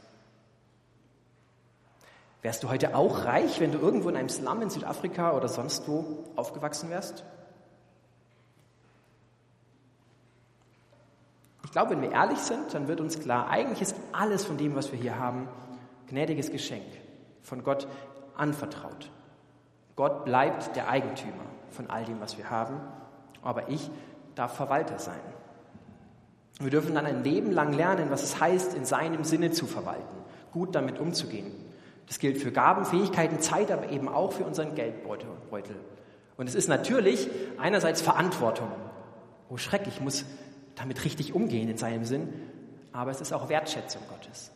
Wärst 2.40 2.62
du 2.62 2.70
heute 2.70 2.96
auch 2.96 3.26
reich, 3.26 3.60
wenn 3.60 3.72
du 3.72 3.78
irgendwo 3.78 4.08
in 4.08 4.16
einem 4.16 4.30
Slum 4.30 4.62
in 4.62 4.70
Südafrika 4.70 5.36
oder 5.36 5.48
sonst 5.48 5.86
wo 5.86 6.24
aufgewachsen 6.36 6.88
wärst? 6.88 7.22
Ich 11.64 11.70
glaube, 11.70 11.90
wenn 11.90 12.00
wir 12.00 12.12
ehrlich 12.12 12.38
sind, 12.38 12.72
dann 12.72 12.88
wird 12.88 13.02
uns 13.02 13.20
klar, 13.20 13.50
eigentlich 13.50 13.82
ist 13.82 13.96
alles 14.12 14.46
von 14.46 14.56
dem, 14.56 14.74
was 14.74 14.90
wir 14.90 14.98
hier 14.98 15.18
haben, 15.18 15.48
gnädiges 16.08 16.50
Geschenk 16.50 16.84
von 17.42 17.62
Gott 17.62 17.86
anvertraut. 18.36 19.10
Gott 19.96 20.24
bleibt 20.24 20.74
der 20.76 20.88
Eigentümer 20.88 21.44
von 21.70 21.88
all 21.90 22.04
dem, 22.04 22.20
was 22.20 22.36
wir 22.36 22.50
haben, 22.50 22.80
aber 23.42 23.68
ich 23.68 23.90
darf 24.34 24.56
Verwalter 24.56 24.98
sein. 24.98 25.20
Wir 26.60 26.70
dürfen 26.70 26.94
dann 26.94 27.06
ein 27.06 27.24
Leben 27.24 27.50
lang 27.50 27.72
lernen, 27.72 28.10
was 28.10 28.22
es 28.22 28.40
heißt, 28.40 28.74
in 28.74 28.84
seinem 28.84 29.24
Sinne 29.24 29.50
zu 29.50 29.66
verwalten, 29.66 30.16
gut 30.52 30.74
damit 30.74 30.98
umzugehen. 30.98 31.52
Das 32.06 32.18
gilt 32.18 32.38
für 32.38 32.52
Gaben, 32.52 32.84
Fähigkeiten, 32.84 33.40
Zeit, 33.40 33.70
aber 33.70 33.90
eben 33.90 34.08
auch 34.08 34.32
für 34.32 34.44
unseren 34.44 34.74
Geldbeutel. 34.74 35.76
Und 36.36 36.48
es 36.48 36.54
ist 36.54 36.68
natürlich 36.68 37.28
einerseits 37.58 38.02
Verantwortung. 38.02 38.68
Oh 39.48 39.56
Schreck, 39.56 39.86
ich 39.86 40.00
muss 40.00 40.24
damit 40.74 41.04
richtig 41.04 41.34
umgehen 41.34 41.68
in 41.68 41.76
seinem 41.76 42.04
Sinn, 42.04 42.28
aber 42.92 43.10
es 43.10 43.20
ist 43.20 43.32
auch 43.32 43.48
Wertschätzung 43.48 44.02
Gottes. 44.08 44.50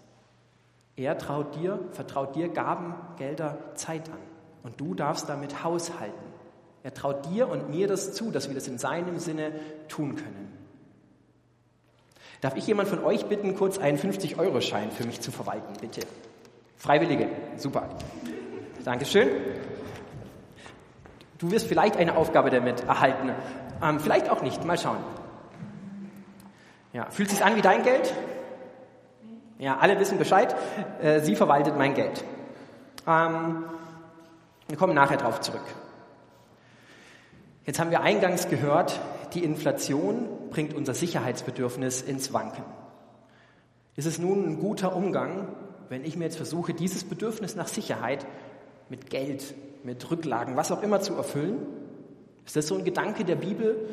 Er 0.99 1.17
traut 1.17 1.55
dir, 1.55 1.79
vertraut 1.93 2.35
dir 2.35 2.49
Gaben, 2.49 2.93
Gelder, 3.19 3.57
Zeit 3.75 4.09
an. 4.09 4.19
Und 4.65 4.81
du 4.81 4.97
darfst 4.97 5.29
damit 5.29 5.63
haushalten. 5.63 6.27
Er 6.83 6.93
traut 6.93 7.25
dir 7.27 7.49
und 7.49 7.71
mir 7.71 7.87
das 7.87 8.15
zu, 8.15 8.33
dass 8.33 8.49
wir 8.49 8.57
das 8.57 8.67
in 8.67 8.79
seinem 8.79 9.21
Sinne 9.21 9.53
tun 9.87 10.17
können. 10.17 10.53
Darf 12.41 12.57
ich 12.57 12.67
jemand 12.67 12.89
von 12.89 13.05
euch 13.05 13.27
bitten, 13.27 13.55
kurz 13.55 13.79
einen 13.79 13.97
50-Euro-Schein 13.97 14.91
für 14.91 15.07
mich 15.07 15.21
zu 15.21 15.31
verwalten, 15.31 15.75
bitte? 15.81 16.01
Freiwillige, 16.77 17.29
super. 17.57 17.89
Dankeschön. 18.85 19.29
Du 21.39 21.53
wirst 21.53 21.69
vielleicht 21.69 21.97
eine 21.97 22.17
Aufgabe 22.17 22.51
damit 22.51 22.83
erhalten. 22.85 23.31
Ähm, 23.81 24.01
vielleicht 24.01 24.31
auch 24.31 24.43
nicht, 24.43 24.65
mal 24.65 24.79
schauen. 24.79 24.99
Ja, 26.93 27.09
fühlt 27.11 27.31
sich 27.31 27.45
an 27.45 27.55
wie 27.55 27.63
dein 27.63 27.85
Geld? 27.85 28.13
Ja, 29.59 29.79
alle 29.79 29.99
wissen 29.99 30.19
Bescheid. 30.19 30.55
Äh, 31.03 31.21
sie 31.21 31.35
verwaltet 31.35 31.77
mein 31.77 31.95
Geld. 31.95 32.25
Ähm, 33.07 33.65
wir 34.69 34.77
kommen 34.77 34.95
nachher 34.95 35.17
darauf 35.17 35.41
zurück. 35.41 35.65
Jetzt 37.67 37.81
haben 37.81 37.91
wir 37.91 38.01
eingangs 38.01 38.49
gehört, 38.49 39.01
die 39.35 39.43
Inflation 39.43 40.29
bringt 40.51 40.75
unser 40.75 40.95
Sicherheitsbedürfnis 40.95 42.03
ins 42.03 42.33
Wanken. 42.33 42.65
Ist 43.97 44.07
es 44.07 44.19
nun 44.19 44.47
ein 44.47 44.59
guter 44.61 44.95
Umgang, 44.95 45.49
wenn 45.89 46.05
ich 46.05 46.17
mir 46.17 46.25
jetzt 46.25 46.37
versuche, 46.37 46.73
dieses 46.73 47.05
Bedürfnis 47.05 47.57
nach 47.57 47.67
Sicherheit 47.67 48.25
mit 48.89 49.11
Geld, 49.11 49.55
mit 49.83 50.09
Rücklagen, 50.11 50.57
was 50.57 50.71
auch 50.71 50.83
immer 50.83 51.01
zu 51.01 51.15
erfüllen? 51.15 51.67
Ist 52.47 52.57
das 52.57 52.69
so 52.69 52.77
ein 52.77 52.85
Gedanke 52.85 53.25
der 53.25 53.37
Bibel? 53.37 53.89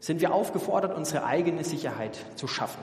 Sind 0.00 0.20
wir 0.20 0.34
aufgefordert, 0.34 0.94
unsere 0.96 1.24
eigene 1.24 1.64
Sicherheit 1.64 2.18
zu 2.34 2.48
schaffen? 2.48 2.82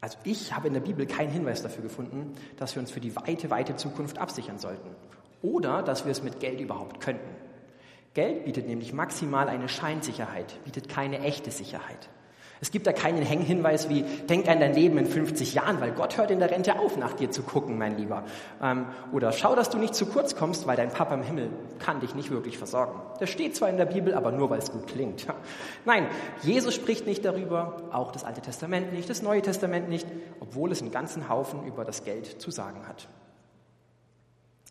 Also 0.00 0.18
ich 0.24 0.54
habe 0.54 0.68
in 0.68 0.74
der 0.74 0.80
Bibel 0.80 1.06
keinen 1.06 1.30
Hinweis 1.30 1.62
dafür 1.62 1.82
gefunden, 1.82 2.34
dass 2.58 2.74
wir 2.74 2.80
uns 2.80 2.90
für 2.90 3.00
die 3.00 3.16
weite, 3.16 3.48
weite 3.48 3.74
Zukunft 3.76 4.18
absichern 4.18 4.58
sollten. 4.58 4.90
Oder 5.40 5.82
dass 5.82 6.04
wir 6.04 6.12
es 6.12 6.22
mit 6.22 6.40
Geld 6.40 6.60
überhaupt 6.60 7.00
könnten. 7.00 7.34
Geld 8.12 8.44
bietet 8.44 8.66
nämlich 8.66 8.92
maximal 8.92 9.48
eine 9.48 9.68
Scheinsicherheit, 9.68 10.62
bietet 10.64 10.88
keine 10.88 11.20
echte 11.20 11.50
Sicherheit. 11.50 12.10
Es 12.60 12.70
gibt 12.70 12.86
da 12.86 12.92
keinen 12.92 13.22
Hänghinweis 13.22 13.88
wie, 13.88 14.02
denk 14.02 14.48
an 14.48 14.60
dein 14.60 14.74
Leben 14.74 14.96
in 14.96 15.06
50 15.06 15.54
Jahren, 15.54 15.80
weil 15.80 15.92
Gott 15.92 16.16
hört 16.16 16.30
in 16.30 16.38
der 16.38 16.50
Rente 16.50 16.78
auf, 16.78 16.96
nach 16.96 17.14
dir 17.14 17.30
zu 17.30 17.42
gucken, 17.42 17.78
mein 17.78 17.96
Lieber. 17.96 18.24
Ähm, 18.62 18.86
oder 19.12 19.32
schau, 19.32 19.56
dass 19.56 19.70
du 19.70 19.78
nicht 19.78 19.94
zu 19.94 20.06
kurz 20.06 20.36
kommst, 20.36 20.66
weil 20.66 20.76
dein 20.76 20.90
Papa 20.90 21.14
im 21.14 21.22
Himmel 21.22 21.50
kann 21.80 22.00
dich 22.00 22.14
nicht 22.14 22.30
wirklich 22.30 22.56
versorgen. 22.56 23.00
Das 23.18 23.28
steht 23.28 23.56
zwar 23.56 23.68
in 23.68 23.76
der 23.76 23.86
Bibel, 23.86 24.14
aber 24.14 24.30
nur, 24.30 24.50
weil 24.50 24.60
es 24.60 24.70
gut 24.70 24.86
klingt. 24.86 25.26
Nein, 25.84 26.06
Jesus 26.42 26.74
spricht 26.74 27.06
nicht 27.06 27.24
darüber, 27.24 27.82
auch 27.90 28.12
das 28.12 28.24
Alte 28.24 28.40
Testament 28.40 28.92
nicht, 28.92 29.10
das 29.10 29.20
Neue 29.20 29.42
Testament 29.42 29.88
nicht, 29.88 30.06
obwohl 30.38 30.70
es 30.70 30.80
einen 30.80 30.92
ganzen 30.92 31.28
Haufen 31.28 31.66
über 31.66 31.84
das 31.84 32.04
Geld 32.04 32.40
zu 32.40 32.52
sagen 32.52 32.86
hat. 32.86 33.08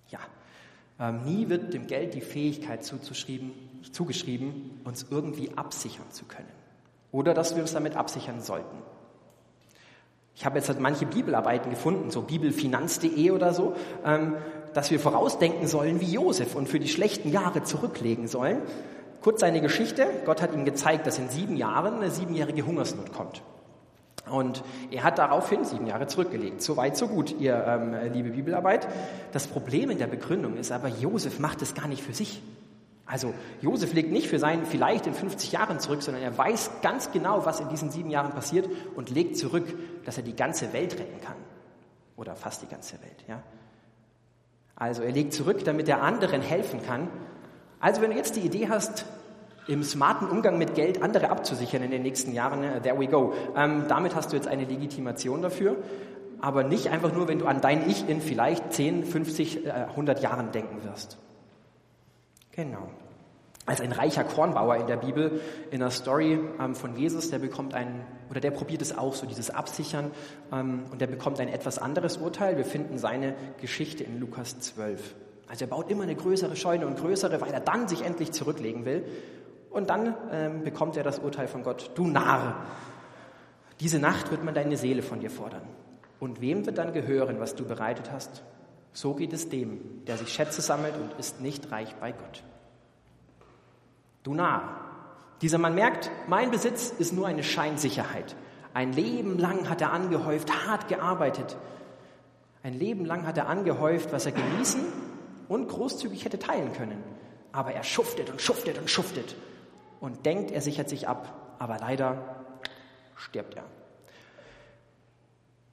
Ja, 0.08 0.20
ähm, 1.00 1.26
nie 1.26 1.50
wird 1.50 1.74
dem 1.74 1.88
Geld 1.88 2.14
die 2.14 2.22
Fähigkeit 2.22 2.84
zugeschrieben, 2.86 3.52
uns 4.86 5.06
irgendwie 5.12 5.52
absichern 5.58 6.10
zu 6.12 6.26
können 6.26 6.53
oder 7.14 7.34
dass 7.34 7.56
wir 7.56 7.62
uns 7.62 7.72
damit 7.72 7.96
absichern 7.96 8.42
sollten. 8.42 8.76
Ich 10.36 10.46
habe 10.46 10.58
jetzt 10.58 10.68
halt 10.68 10.80
manche 10.80 11.06
Bibelarbeiten 11.06 11.70
gefunden, 11.70 12.10
so 12.10 12.24
bibelfinanz.de 12.24 13.32
oder 13.32 13.54
so, 13.54 13.76
ähm, 14.04 14.36
dass 14.74 14.90
wir 14.90 15.00
vorausdenken 15.00 15.68
sollen 15.68 16.02
wie 16.02 16.12
Josef 16.12 16.56
und 16.56 16.68
für 16.68 16.80
die 16.80 16.90
schlechten 16.90 17.32
Jahre 17.32 17.64
zurücklegen 17.64 18.28
sollen. 18.28 18.62
Kurz 19.22 19.42
seine 19.42 19.62
Geschichte. 19.62 20.08
Gott 20.26 20.42
hat 20.42 20.54
ihm 20.54 20.66
gezeigt, 20.66 21.06
dass 21.06 21.20
in 21.20 21.30
sieben 21.30 21.56
Jahren 21.56 21.98
eine 21.98 22.10
siebenjährige 22.10 22.66
Hungersnot 22.66 23.14
kommt. 23.14 23.44
Und 24.30 24.64
er 24.90 25.04
hat 25.04 25.20
daraufhin 25.20 25.64
sieben 25.66 25.86
Jahre 25.86 26.08
zurückgelegt. 26.08 26.62
So 26.64 26.78
weit, 26.78 26.98
so 26.98 27.08
gut, 27.08 27.40
ihr 27.40 27.64
ähm, 27.68 27.96
liebe 28.14 28.32
Bibelarbeit. 28.32 28.88
Das 29.32 29.46
Problem 29.48 29.92
in 29.92 30.00
der 30.00 30.08
Begründung 30.08 30.58
ist 30.58 30.72
aber, 30.72 30.88
Josef 30.88 31.40
macht 31.40 31.62
es 31.62 31.76
gar 31.76 31.88
nicht 31.88 32.02
für 32.02 32.14
sich. 32.14 32.42
Also 33.06 33.34
Josef 33.62 33.94
legt 33.94 34.12
nicht 34.12 34.28
für 34.28 34.40
seinen 34.40 34.66
vielleicht 34.66 35.08
in 35.08 35.14
50 35.14 35.52
Jahren 35.52 35.80
zurück, 35.80 36.02
sondern 36.02 36.24
er 36.24 36.38
weiß 36.38 36.72
ganz 36.82 37.12
genau, 37.12 37.46
was 37.46 37.60
in 37.60 37.70
diesen 37.70 37.92
sieben 37.92 38.10
Jahren 38.10 38.32
passiert 38.32 38.70
und 38.96 39.10
legt 39.10 39.38
zurück, 39.38 39.66
dass 40.06 40.18
er 40.18 40.24
die 40.24 40.36
ganze 40.36 40.72
Welt 40.72 40.94
retten 40.94 41.20
kann. 41.22 41.36
Oder 42.16 42.36
fast 42.36 42.62
die 42.62 42.68
ganze 42.68 42.94
Welt, 43.02 43.26
ja. 43.28 43.44
Also 44.76 45.04
er 45.04 45.12
legt 45.12 45.34
zurück, 45.34 45.64
damit 45.66 45.88
er 45.90 46.02
anderen 46.02 46.42
helfen 46.42 46.82
kann. 46.82 47.10
Also 47.80 48.02
wenn 48.02 48.12
du 48.12 48.18
jetzt 48.18 48.36
die 48.36 48.42
Idee 48.42 48.70
hast, 48.70 49.06
im 49.68 49.84
smarten 49.84 50.28
Umgang 50.28 50.58
mit 50.58 50.76
Geld 50.76 51.02
andere 51.02 51.30
abzusichern 51.30 51.84
in 51.84 51.92
den 51.92 52.02
nächsten 52.02 52.34
Jahren, 52.34 52.64
äh, 52.64 52.82
there 52.82 53.00
we 53.00 53.08
go. 53.08 53.34
Ähm, 53.56 53.86
damit 53.88 54.16
hast 54.16 54.32
du 54.32 54.36
jetzt 54.36 54.48
eine 54.48 54.66
Legitimation 54.66 55.42
dafür, 55.42 55.78
aber 56.42 56.64
nicht 56.64 56.90
einfach 56.90 57.14
nur, 57.14 57.28
wenn 57.28 57.40
du 57.40 57.46
an 57.46 57.62
dein 57.62 57.90
Ich 57.90 58.10
in 58.10 58.20
vielleicht 58.20 58.74
10, 58.74 59.06
50, 59.06 59.66
äh, 59.66 59.70
100 59.70 60.22
Jahren 60.22 60.52
denken 60.52 60.84
wirst. 60.84 61.18
Genau. 62.56 62.90
Als 63.66 63.80
ein 63.80 63.94
reicher 63.94 64.24
Kornbauer 64.24 64.76
in 64.76 64.88
der 64.88 64.98
Bibel, 64.98 65.40
in 65.72 65.80
der 65.80 65.90
Story 65.90 66.38
ähm, 66.60 66.76
von 66.76 66.98
Jesus, 66.98 67.30
der 67.30 67.40
bekommt 67.40 67.74
ein, 67.74 68.06
oder 68.30 68.42
der 68.42 68.52
probiert 68.52 68.82
es 68.82 68.98
auch 68.98 69.16
so, 69.16 69.26
dieses 69.26 69.50
Absichern, 69.50 70.12
ähm, 70.52 70.84
und 70.92 71.00
der 71.00 71.08
bekommt 71.08 71.40
ein 71.40 71.48
etwas 71.48 71.80
anderes 71.80 72.18
Urteil. 72.18 72.58
Wir 72.58 72.66
finden 72.66 72.98
seine 72.98 73.36
Geschichte 73.62 74.04
in 74.04 74.20
Lukas 74.20 74.60
12. 74.60 75.16
Also 75.48 75.66
er 75.66 75.70
baut 75.70 75.90
immer 75.90 76.04
eine 76.04 76.16
größere 76.16 76.56
Scheune 76.56 76.88
und 76.88 76.98
größere, 76.98 77.40
weil 77.40 77.54
er 77.54 77.62
dann 77.62 77.88
sich 77.88 78.04
endlich 78.04 78.34
zurücklegen 78.34 78.86
will. 78.86 79.06
Und 79.70 79.90
dann 79.90 80.14
ähm, 80.32 80.64
bekommt 80.64 80.98
er 80.98 81.04
das 81.04 81.20
Urteil 81.20 81.48
von 81.48 81.64
Gott, 81.64 81.92
du 81.96 82.06
Narr, 82.06 82.66
diese 83.80 84.00
Nacht 84.00 84.32
wird 84.32 84.44
man 84.44 84.54
deine 84.54 84.78
Seele 84.78 85.02
von 85.02 85.20
dir 85.20 85.30
fordern. 85.30 85.64
Und 86.20 86.42
wem 86.42 86.66
wird 86.66 86.78
dann 86.78 86.94
gehören, 86.94 87.40
was 87.40 87.56
du 87.56 87.66
bereitet 87.66 88.12
hast? 88.12 88.44
So 88.94 89.16
geht 89.16 89.34
es 89.34 89.50
dem, 89.50 90.06
der 90.06 90.18
sich 90.18 90.32
Schätze 90.32 90.62
sammelt 90.62 90.96
und 90.96 91.20
ist 91.20 91.42
nicht 91.42 91.72
reich 91.72 91.94
bei 91.96 92.12
Gott. 92.12 92.44
Du 94.22 94.34
Narr. 94.34 94.80
Dieser 95.42 95.58
Mann 95.58 95.76
merkt, 95.76 96.10
mein 96.28 96.52
Besitz 96.52 96.92
ist 96.92 97.12
nur 97.12 97.28
eine 97.28 97.44
Scheinsicherheit. 97.44 98.36
Ein 98.74 98.94
Leben 98.94 99.38
lang 99.38 99.70
hat 99.70 99.82
er 99.82 99.92
angehäuft, 99.92 100.68
hart 100.68 100.88
gearbeitet. 100.88 101.58
Ein 102.62 102.74
Leben 102.74 103.04
lang 103.04 103.28
hat 103.28 103.38
er 103.38 103.50
angehäuft, 103.50 104.14
was 104.14 104.26
er 104.26 104.32
genießen 104.32 104.82
und 105.50 105.68
großzügig 105.68 106.24
hätte 106.24 106.40
teilen 106.40 106.72
können. 106.72 107.04
Aber 107.52 107.74
er 107.74 107.84
schuftet 107.84 108.30
und 108.30 108.42
schuftet 108.42 108.78
und 108.78 108.90
schuftet 108.90 109.36
und 110.00 110.26
denkt, 110.26 110.52
er 110.52 110.62
sichert 110.62 110.88
sich 110.88 111.08
ab. 111.08 111.56
Aber 111.60 111.78
leider 111.78 112.46
stirbt 113.16 113.56
er. 113.56 113.66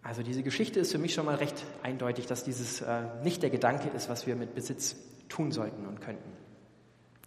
Also 0.02 0.22
diese 0.22 0.42
Geschichte 0.42 0.80
ist 0.80 0.92
für 0.92 0.98
mich 0.98 1.12
schon 1.12 1.26
mal 1.26 1.34
recht 1.34 1.64
eindeutig, 1.82 2.26
dass 2.26 2.42
dieses 2.44 2.80
äh, 2.80 3.02
nicht 3.22 3.42
der 3.42 3.50
Gedanke 3.50 3.88
ist, 3.88 4.08
was 4.08 4.26
wir 4.26 4.34
mit 4.34 4.54
Besitz 4.54 4.96
tun 5.28 5.52
sollten 5.52 5.86
und 5.86 6.00
könnten. 6.00 6.32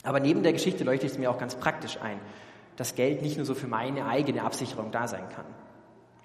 Aber 0.04 0.20
neben 0.20 0.44
der 0.44 0.54
Geschichte 0.54 0.84
leuchtet 0.84 1.12
es 1.12 1.18
mir 1.18 1.30
auch 1.30 1.38
ganz 1.38 1.56
praktisch 1.56 1.98
ein, 2.02 2.20
dass 2.76 2.96
Geld 2.96 3.22
nicht 3.22 3.38
nur 3.38 3.46
so 3.46 3.54
für 3.54 3.68
meine 3.68 4.06
eigene 4.06 4.44
Absicherung 4.44 4.92
da 4.92 5.08
sein 5.08 5.30
kann. 5.30 5.46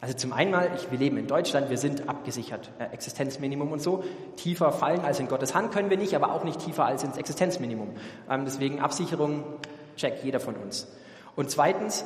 Also 0.00 0.14
zum 0.14 0.32
einen 0.32 0.52
mal, 0.52 0.70
ich, 0.76 0.90
wir 0.90 0.98
leben 0.98 1.16
in 1.16 1.26
Deutschland, 1.26 1.70
wir 1.70 1.78
sind 1.78 2.08
abgesichert, 2.08 2.70
äh, 2.78 2.84
Existenzminimum 2.92 3.72
und 3.72 3.82
so. 3.82 4.04
Tiefer 4.36 4.72
fallen 4.72 5.00
als 5.00 5.18
in 5.18 5.28
Gottes 5.28 5.54
Hand 5.54 5.72
können 5.72 5.90
wir 5.90 5.96
nicht, 5.96 6.14
aber 6.14 6.32
auch 6.32 6.44
nicht 6.44 6.60
tiefer 6.60 6.84
als 6.84 7.02
ins 7.02 7.16
Existenzminimum. 7.16 7.90
Ähm, 8.30 8.44
deswegen 8.44 8.80
Absicherung, 8.80 9.44
check, 9.96 10.22
jeder 10.22 10.38
von 10.38 10.54
uns. 10.54 10.86
Und 11.34 11.50
zweitens, 11.50 12.04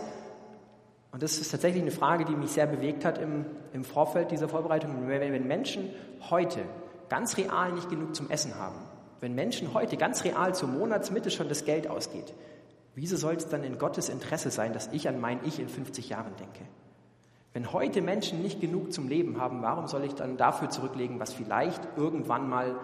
und 1.12 1.22
das 1.22 1.38
ist 1.38 1.50
tatsächlich 1.50 1.82
eine 1.82 1.90
Frage, 1.90 2.24
die 2.24 2.34
mich 2.34 2.50
sehr 2.50 2.66
bewegt 2.66 3.04
hat 3.04 3.18
im, 3.18 3.44
im 3.74 3.84
Vorfeld 3.84 4.30
dieser 4.30 4.48
Vorbereitung. 4.48 5.06
Wenn 5.06 5.46
Menschen 5.46 5.90
heute 6.30 6.60
ganz 7.10 7.36
real 7.36 7.72
nicht 7.72 7.90
genug 7.90 8.16
zum 8.16 8.30
Essen 8.30 8.54
haben, 8.56 8.78
wenn 9.20 9.34
Menschen 9.34 9.74
heute 9.74 9.98
ganz 9.98 10.24
real 10.24 10.54
zur 10.54 10.70
Monatsmitte 10.70 11.30
schon 11.30 11.50
das 11.50 11.66
Geld 11.66 11.86
ausgeht, 11.86 12.32
wieso 12.94 13.16
soll 13.16 13.34
es 13.34 13.46
dann 13.46 13.62
in 13.62 13.78
Gottes 13.78 14.08
Interesse 14.08 14.50
sein, 14.50 14.72
dass 14.72 14.88
ich 14.88 15.06
an 15.06 15.20
mein 15.20 15.40
Ich 15.44 15.60
in 15.60 15.68
50 15.68 16.08
Jahren 16.08 16.34
denke? 16.36 16.64
Wenn 17.52 17.74
heute 17.74 18.00
Menschen 18.00 18.40
nicht 18.40 18.62
genug 18.62 18.94
zum 18.94 19.08
Leben 19.08 19.38
haben, 19.38 19.60
warum 19.60 19.88
soll 19.88 20.04
ich 20.04 20.14
dann 20.14 20.38
dafür 20.38 20.70
zurücklegen, 20.70 21.20
was 21.20 21.34
vielleicht 21.34 21.86
irgendwann 21.96 22.48
mal 22.48 22.74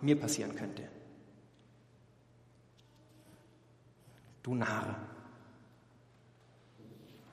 mir 0.00 0.18
passieren 0.18 0.54
könnte? 0.54 0.84
Du 4.44 4.54
Narr. 4.54 4.96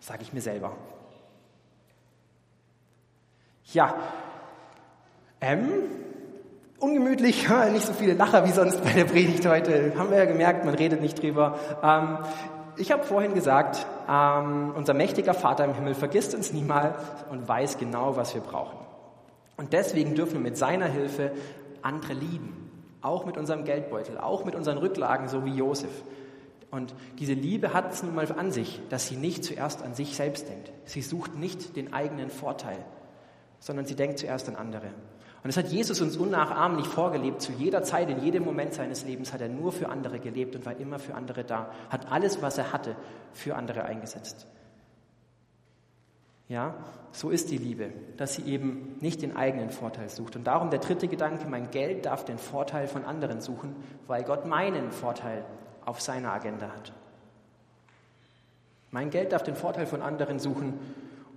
Sage 0.10 0.24
ich 0.24 0.34
mir 0.34 0.42
selber. 0.42 0.72
Ja, 3.74 3.94
ähm, 5.40 5.70
ungemütlich, 6.80 7.48
nicht 7.72 7.86
so 7.86 7.94
viele 7.94 8.14
Lacher 8.14 8.44
wie 8.44 8.52
sonst 8.52 8.84
bei 8.84 8.92
der 8.94 9.06
Predigt 9.06 9.46
heute. 9.46 9.94
Haben 9.96 10.10
wir 10.10 10.18
ja 10.18 10.26
gemerkt, 10.26 10.66
man 10.66 10.74
redet 10.74 11.00
nicht 11.00 11.22
drüber. 11.22 11.60
Ähm, 11.84 12.18
ich 12.76 12.92
habe 12.92 13.04
vorhin 13.04 13.36
gesagt, 13.36 13.86
ähm, 14.10 14.74
unser 14.76 14.96
mächtiger 14.96 15.36
Vater 15.36 15.64
im 15.66 15.76
Himmel 15.76 15.94
vergisst 15.94 16.34
uns 16.34 16.54
niemals 16.54 16.96
und 17.30 17.48
weiß 17.48 17.78
genau, 17.78 18.16
was 18.16 18.34
wir 18.34 18.42
brauchen. 18.42 18.80
Und 19.58 19.74
deswegen 19.74 20.16
dürfen 20.16 20.34
wir 20.34 20.42
mit 20.42 20.58
seiner 20.58 20.88
Hilfe 20.88 21.34
andere 21.84 22.14
lieben. 22.14 22.72
Auch 23.04 23.28
mit 23.28 23.38
unserem 23.38 23.64
Geldbeutel, 23.64 24.18
auch 24.18 24.44
mit 24.44 24.56
unseren 24.56 24.80
Rücklagen, 24.80 25.28
so 25.28 25.46
wie 25.46 25.54
Josef. 25.54 25.92
Und 26.72 26.94
diese 27.18 27.34
Liebe 27.34 27.74
hat 27.74 27.94
es 27.94 28.04
nun 28.04 28.16
mal 28.16 28.32
an 28.32 28.52
sich, 28.52 28.82
dass 28.90 29.08
sie 29.08 29.16
nicht 29.16 29.44
zuerst 29.44 29.82
an 29.82 29.96
sich 29.96 30.16
selbst 30.16 30.48
denkt. 30.48 30.72
Sie 30.86 31.02
sucht 31.02 31.36
nicht 31.36 31.76
den 31.76 31.94
eigenen 31.94 32.30
Vorteil, 32.30 32.78
sondern 33.60 33.86
sie 33.86 33.96
denkt 33.96 34.20
zuerst 34.20 34.48
an 34.50 34.56
andere. 34.56 34.88
Und 35.42 35.48
das 35.48 35.58
hat 35.58 35.68
Jesus 35.68 36.02
uns 36.02 36.18
unnachahmlich 36.18 36.86
vorgelebt. 36.86 37.42
Zu 37.42 37.54
jeder 37.54 37.82
Zeit, 37.82 38.10
in 38.10 38.22
jedem 38.22 38.44
Moment 38.44 38.74
seines 38.74 39.06
Lebens 39.06 39.32
hat 39.32 39.42
er 39.42 39.48
nur 39.48 39.72
für 39.72 39.88
andere 39.88 40.20
gelebt 40.20 40.56
und 40.56 40.66
war 40.66 40.78
immer 40.78 41.00
für 41.00 41.16
andere 41.16 41.46
da. 41.46 41.72
Hat 41.90 42.12
alles, 42.12 42.42
was 42.42 42.58
er 42.58 42.74
hatte, 42.74 42.96
für 43.32 43.56
andere 43.56 43.84
eingesetzt. 43.84 44.48
Ja, 46.50 46.76
so 47.12 47.30
ist 47.30 47.52
die 47.52 47.58
Liebe, 47.58 47.92
dass 48.18 48.34
sie 48.34 48.42
eben 48.42 48.98
nicht 49.00 49.22
den 49.22 49.38
eigenen 49.38 49.70
Vorteil 49.70 50.10
sucht. 50.10 50.36
Und 50.36 50.46
darum 50.46 50.72
der 50.72 50.80
dritte 50.80 51.08
Gedanke, 51.08 51.48
mein 51.48 51.72
Geld 51.72 52.06
darf 52.06 52.26
den 52.26 52.40
Vorteil 52.40 52.88
von 52.88 53.06
anderen 53.06 53.40
suchen, 53.40 53.76
weil 54.08 54.24
Gott 54.24 54.46
meinen 54.46 54.92
Vorteil 54.92 55.46
auf 55.90 56.02
seiner 56.02 56.32
Agenda 56.32 56.70
hat. 56.70 56.94
Mein 58.92 59.10
Geld 59.10 59.32
darf 59.32 59.42
den 59.42 59.56
Vorteil 59.56 59.88
von 59.88 60.04
anderen 60.04 60.38
suchen. 60.38 60.80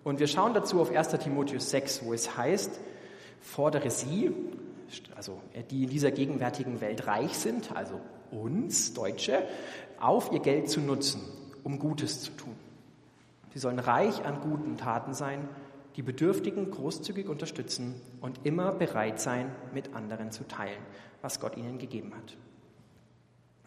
Und 0.04 0.20
wir 0.20 0.26
schauen 0.26 0.52
dazu 0.52 0.80
auf 0.80 0.90
1 0.94 1.08
Timotheus 1.08 1.70
6, 1.70 2.04
wo 2.04 2.12
es 2.12 2.36
heißt, 2.36 2.78
fordere 3.40 3.90
sie, 3.90 4.30
also 5.16 5.40
die 5.70 5.84
in 5.84 5.88
dieser 5.90 6.10
gegenwärtigen 6.10 6.80
Welt 6.82 7.06
reich 7.06 7.38
sind, 7.38 7.74
also 7.74 7.98
uns 8.30 8.92
Deutsche, 8.92 9.42
auf, 9.98 10.32
ihr 10.32 10.40
Geld 10.40 10.68
zu 10.68 10.80
nutzen, 10.80 11.22
um 11.64 11.78
Gutes 11.78 12.20
zu 12.20 12.32
tun. 12.32 12.54
Sie 13.54 13.58
sollen 13.58 13.78
reich 13.78 14.24
an 14.24 14.40
guten 14.40 14.76
Taten 14.76 15.14
sein, 15.14 15.48
die 15.96 16.02
Bedürftigen 16.02 16.70
großzügig 16.70 17.28
unterstützen 17.28 17.94
und 18.20 18.40
immer 18.44 18.72
bereit 18.72 19.20
sein, 19.20 19.50
mit 19.72 19.94
anderen 19.94 20.30
zu 20.30 20.44
teilen, 20.44 20.80
was 21.22 21.40
Gott 21.40 21.56
ihnen 21.56 21.78
gegeben 21.78 22.12
hat. 22.14 22.36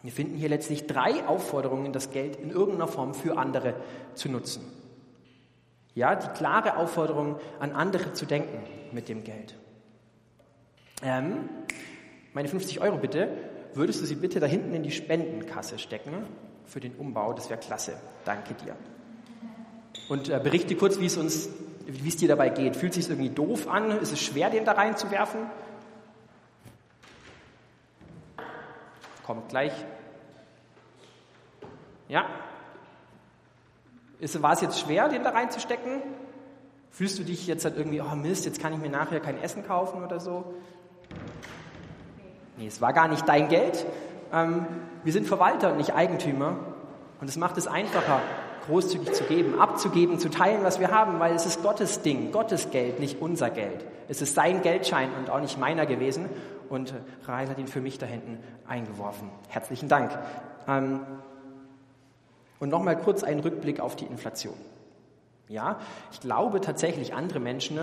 Wir 0.02 0.12
finden 0.12 0.36
hier 0.36 0.48
letztlich 0.48 0.86
drei 0.86 1.26
Aufforderungen, 1.26 1.92
das 1.92 2.10
Geld 2.10 2.36
in 2.36 2.50
irgendeiner 2.50 2.88
Form 2.88 3.14
für 3.14 3.38
andere 3.38 3.74
zu 4.14 4.28
nutzen. 4.28 4.62
Ja, 5.94 6.14
die 6.14 6.28
klare 6.28 6.76
Aufforderung, 6.76 7.36
an 7.58 7.72
andere 7.72 8.12
zu 8.12 8.26
denken 8.26 8.58
mit 8.92 9.08
dem 9.08 9.24
Geld. 9.24 9.56
Ähm, 11.02 11.48
meine 12.34 12.48
50 12.48 12.80
Euro 12.80 12.98
bitte, 12.98 13.28
würdest 13.74 14.02
du 14.02 14.06
sie 14.06 14.14
bitte 14.14 14.40
da 14.40 14.46
hinten 14.46 14.74
in 14.74 14.82
die 14.82 14.90
Spendenkasse 14.90 15.78
stecken 15.78 16.12
für 16.66 16.80
den 16.80 16.94
Umbau? 16.96 17.32
Das 17.32 17.48
wäre 17.48 17.58
klasse. 17.58 17.94
Danke 18.24 18.54
dir. 18.54 18.76
Und 20.08 20.28
äh, 20.28 20.38
berichte 20.42 20.76
kurz, 20.76 21.00
wie 21.00 21.06
es 21.06 21.16
uns, 21.16 21.48
wie 21.86 22.08
es 22.08 22.16
dir 22.16 22.28
dabei 22.28 22.50
geht. 22.50 22.76
Fühlt 22.76 22.96
es 22.96 23.06
sich 23.06 23.08
irgendwie 23.08 23.30
doof 23.30 23.68
an? 23.68 23.90
Ist 23.90 24.12
es 24.12 24.20
schwer, 24.20 24.50
den 24.50 24.64
da 24.64 24.72
reinzuwerfen? 24.72 25.40
Kommt 29.26 29.48
gleich. 29.48 29.72
Ja? 32.08 32.26
Ist, 34.20 34.40
war 34.40 34.52
es 34.52 34.60
jetzt 34.60 34.78
schwer, 34.78 35.08
den 35.08 35.24
da 35.24 35.30
reinzustecken? 35.30 36.00
Fühlst 36.92 37.18
du 37.18 37.24
dich 37.24 37.46
jetzt 37.48 37.64
halt 37.64 37.76
irgendwie, 37.76 38.00
oh 38.00 38.14
Mist, 38.14 38.46
jetzt 38.46 38.60
kann 38.60 38.72
ich 38.72 38.78
mir 38.78 38.88
nachher 38.88 39.18
kein 39.18 39.42
Essen 39.42 39.66
kaufen 39.66 40.04
oder 40.04 40.20
so? 40.20 40.54
Nee, 42.56 42.68
es 42.68 42.80
war 42.80 42.92
gar 42.92 43.08
nicht 43.08 43.28
dein 43.28 43.48
Geld. 43.48 43.84
Ähm, 44.32 44.66
wir 45.02 45.12
sind 45.12 45.26
Verwalter 45.26 45.72
und 45.72 45.78
nicht 45.78 45.92
Eigentümer. 45.92 46.56
Und 47.20 47.28
es 47.28 47.36
macht 47.36 47.58
es 47.58 47.66
einfacher, 47.66 48.20
großzügig 48.66 49.12
zu 49.12 49.24
geben, 49.24 49.58
abzugeben, 49.58 50.18
zu 50.18 50.30
teilen, 50.30 50.62
was 50.62 50.78
wir 50.78 50.92
haben, 50.92 51.18
weil 51.18 51.34
es 51.34 51.46
ist 51.46 51.62
Gottes 51.62 52.02
Ding, 52.02 52.30
Gottes 52.30 52.70
Geld, 52.70 53.00
nicht 53.00 53.20
unser 53.20 53.50
Geld. 53.50 53.84
Es 54.08 54.22
ist 54.22 54.34
sein 54.34 54.62
Geldschein 54.62 55.10
und 55.18 55.30
auch 55.30 55.40
nicht 55.40 55.58
meiner 55.58 55.84
gewesen. 55.84 56.28
Und 56.68 56.94
Rahel 57.24 57.48
hat 57.48 57.58
ihn 57.58 57.68
für 57.68 57.80
mich 57.80 57.98
da 57.98 58.06
hinten 58.06 58.38
eingeworfen. 58.66 59.30
Herzlichen 59.48 59.88
Dank. 59.88 60.16
Ähm, 60.66 61.00
und 62.58 62.68
nochmal 62.70 62.98
kurz 62.98 63.22
ein 63.22 63.40
Rückblick 63.40 63.80
auf 63.80 63.96
die 63.96 64.06
Inflation. 64.06 64.54
Ja, 65.48 65.78
ich 66.12 66.20
glaube 66.20 66.60
tatsächlich, 66.60 67.14
andere 67.14 67.38
Menschen 67.38 67.78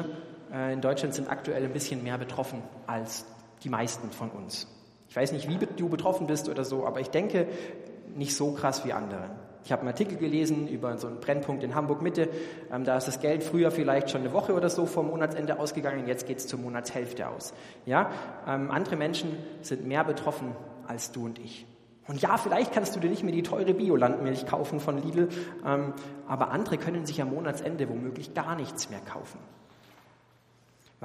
äh, 0.51 0.73
in 0.73 0.81
Deutschland 0.81 1.13
sind 1.13 1.29
aktuell 1.29 1.63
ein 1.63 1.73
bisschen 1.73 2.03
mehr 2.03 2.17
betroffen 2.17 2.61
als 2.87 3.25
die 3.63 3.69
meisten 3.69 4.11
von 4.11 4.29
uns. 4.29 4.67
Ich 5.09 5.15
weiß 5.15 5.31
nicht, 5.31 5.47
wie 5.47 5.57
du 5.57 5.89
betroffen 5.89 6.27
bist 6.27 6.49
oder 6.49 6.65
so, 6.65 6.85
aber 6.85 6.99
ich 6.99 7.09
denke 7.09 7.47
nicht 8.15 8.35
so 8.35 8.51
krass 8.51 8.83
wie 8.85 8.93
andere. 8.93 9.29
Ich 9.65 9.71
habe 9.71 9.81
einen 9.81 9.89
Artikel 9.89 10.17
gelesen 10.17 10.67
über 10.67 10.97
so 10.97 11.07
einen 11.07 11.19
Brennpunkt 11.19 11.63
in 11.63 11.73
Hamburg 11.75 12.01
Mitte. 12.01 12.29
Ähm, 12.71 12.83
da 12.83 12.97
ist 12.97 13.07
das 13.07 13.19
Geld 13.19 13.43
früher 13.43 13.71
vielleicht 13.71 14.09
schon 14.09 14.21
eine 14.21 14.33
Woche 14.33 14.53
oder 14.53 14.69
so 14.69 14.85
vor 14.85 15.03
Monatsende 15.03 15.59
ausgegangen, 15.59 16.07
jetzt 16.07 16.27
geht 16.27 16.39
es 16.39 16.47
zur 16.47 16.59
Monatshälfte 16.59 17.27
aus. 17.27 17.53
Ja, 17.85 18.09
ähm, 18.47 18.71
andere 18.71 18.95
Menschen 18.95 19.37
sind 19.61 19.85
mehr 19.85 20.03
betroffen 20.03 20.55
als 20.87 21.11
du 21.11 21.25
und 21.25 21.39
ich. 21.39 21.65
Und 22.07 22.21
ja, 22.21 22.37
vielleicht 22.37 22.73
kannst 22.73 22.95
du 22.95 22.99
dir 22.99 23.09
nicht 23.09 23.23
mehr 23.23 23.31
die 23.31 23.43
teure 23.43 23.73
Biolandmilch 23.73 24.45
kaufen 24.45 24.81
von 24.81 25.01
Lidl, 25.01 25.29
ähm, 25.65 25.93
aber 26.27 26.51
andere 26.51 26.77
können 26.77 27.05
sich 27.05 27.21
am 27.21 27.29
Monatsende 27.29 27.87
womöglich 27.87 28.33
gar 28.33 28.55
nichts 28.55 28.89
mehr 28.89 28.99
kaufen. 28.99 29.39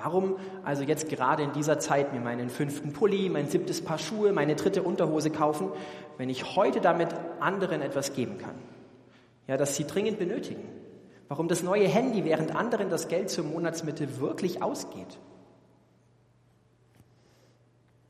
Warum 0.03 0.37
also 0.65 0.83
jetzt 0.83 1.09
gerade 1.09 1.43
in 1.43 1.53
dieser 1.53 1.79
Zeit 1.79 2.13
mir 2.13 2.21
meinen 2.21 2.51
fünften 2.51 2.93
Pulli, 2.93 3.29
mein 3.29 3.49
siebtes 3.49 3.85
Paar 3.85 3.99
Schuhe, 3.99 4.33
meine 4.33 4.55
dritte 4.55 4.83
Unterhose 4.83 5.31
kaufen, 5.31 5.71
wenn 6.17 6.29
ich 6.31 6.57
heute 6.57 6.81
damit 6.81 7.09
anderen 7.41 7.83
etwas 7.83 8.13
geben 8.13 8.39
kann? 8.39 8.55
Ja, 9.47 9.57
das 9.57 9.77
sie 9.77 9.87
dringend 9.87 10.19
benötigen. 10.19 10.63
Warum 11.29 11.49
das 11.49 11.63
neue 11.63 11.89
Handy, 11.89 12.25
während 12.25 12.55
anderen 12.55 12.91
das 12.91 13.09
Geld 13.09 13.29
zur 13.29 13.45
Monatsmitte 13.45 14.21
wirklich 14.21 14.63
ausgeht? 14.63 15.19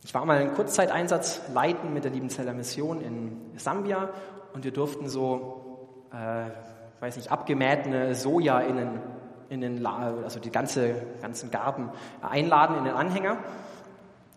Ich 0.04 0.14
war 0.14 0.24
mal 0.24 0.38
einen 0.38 0.54
Kurzzeiteinsatz 0.54 1.42
leiten 1.52 1.92
mit 1.92 2.04
der 2.04 2.10
Liebenzeller 2.10 2.54
Mission 2.54 3.00
in 3.00 3.58
Sambia 3.58 4.10
und 4.54 4.64
wir 4.64 4.72
durften 4.72 5.08
so, 5.08 5.98
äh, 6.12 6.50
weiß 7.00 7.16
nicht, 7.16 7.30
abgemähte 7.30 8.14
Soja 8.14 8.60
in 8.60 8.76
den 8.76 9.00
in 9.48 9.60
den, 9.60 9.84
also 9.84 10.40
die 10.40 10.50
ganze, 10.50 10.94
ganzen 11.22 11.50
Garten 11.50 11.90
einladen 12.22 12.76
in 12.76 12.84
den 12.84 12.94
Anhänger. 12.94 13.38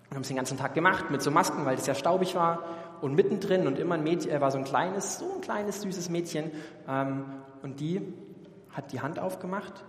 Und 0.10 0.16
haben 0.16 0.22
es 0.22 0.28
den 0.28 0.38
ganzen 0.38 0.58
Tag 0.58 0.74
gemacht 0.74 1.10
mit 1.10 1.22
so 1.22 1.32
Masken, 1.32 1.66
weil 1.66 1.78
es 1.78 1.88
ja 1.88 1.96
staubig 1.96 2.36
war. 2.36 2.64
Und 3.02 3.16
mittendrin 3.16 3.66
und 3.66 3.80
immer 3.80 3.96
ein 3.96 4.04
Mädchen, 4.04 4.40
war 4.42 4.52
so 4.52 4.58
ein 4.58 4.64
kleines, 4.64 5.20
so 5.20 5.36
ein 5.36 5.42
kleines, 5.42 5.82
süßes 5.82 6.10
Mädchen. 6.10 6.52
Ähm, 6.88 7.26
und 7.62 7.80
die 7.80 8.14
hat 8.70 8.92
die 8.92 9.02
Hand 9.02 9.20
aufgemacht 9.20 9.84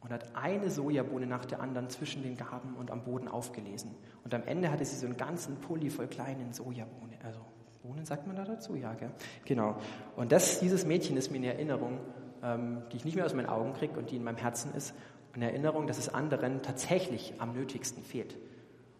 und 0.00 0.12
hat 0.12 0.24
eine 0.34 0.70
Sojabohne 0.70 1.26
nach 1.26 1.44
der 1.44 1.60
anderen 1.60 1.90
zwischen 1.90 2.22
den 2.22 2.36
Garben 2.36 2.74
und 2.76 2.90
am 2.90 3.02
Boden 3.02 3.28
aufgelesen. 3.28 3.94
Und 4.24 4.32
am 4.34 4.44
Ende 4.44 4.70
hatte 4.70 4.84
sie 4.84 4.96
so 4.96 5.06
einen 5.06 5.16
ganzen 5.16 5.56
Pulli 5.56 5.90
voll 5.90 6.06
kleinen 6.06 6.52
Sojabohnen. 6.52 7.16
Also 7.24 7.40
Bohnen 7.82 8.04
sagt 8.04 8.26
man 8.26 8.36
da 8.36 8.44
dazu, 8.44 8.76
ja, 8.76 8.94
gell? 8.94 9.10
Genau. 9.44 9.76
Und 10.16 10.32
das, 10.32 10.60
dieses 10.60 10.86
Mädchen 10.86 11.16
ist 11.16 11.30
mir 11.30 11.38
in 11.38 11.44
Erinnerung 11.44 11.98
ähm, 12.42 12.82
die 12.92 12.96
ich 12.96 13.04
nicht 13.04 13.16
mehr 13.16 13.24
aus 13.24 13.34
meinen 13.34 13.48
Augen 13.48 13.72
kriege 13.74 13.98
und 13.98 14.10
die 14.10 14.16
in 14.16 14.24
meinem 14.24 14.36
Herzen 14.36 14.74
ist. 14.74 14.94
Und 15.34 15.42
Erinnerung, 15.42 15.86
dass 15.86 15.98
es 15.98 16.12
anderen 16.12 16.62
tatsächlich 16.62 17.34
am 17.38 17.52
nötigsten 17.52 18.02
fehlt. 18.02 18.36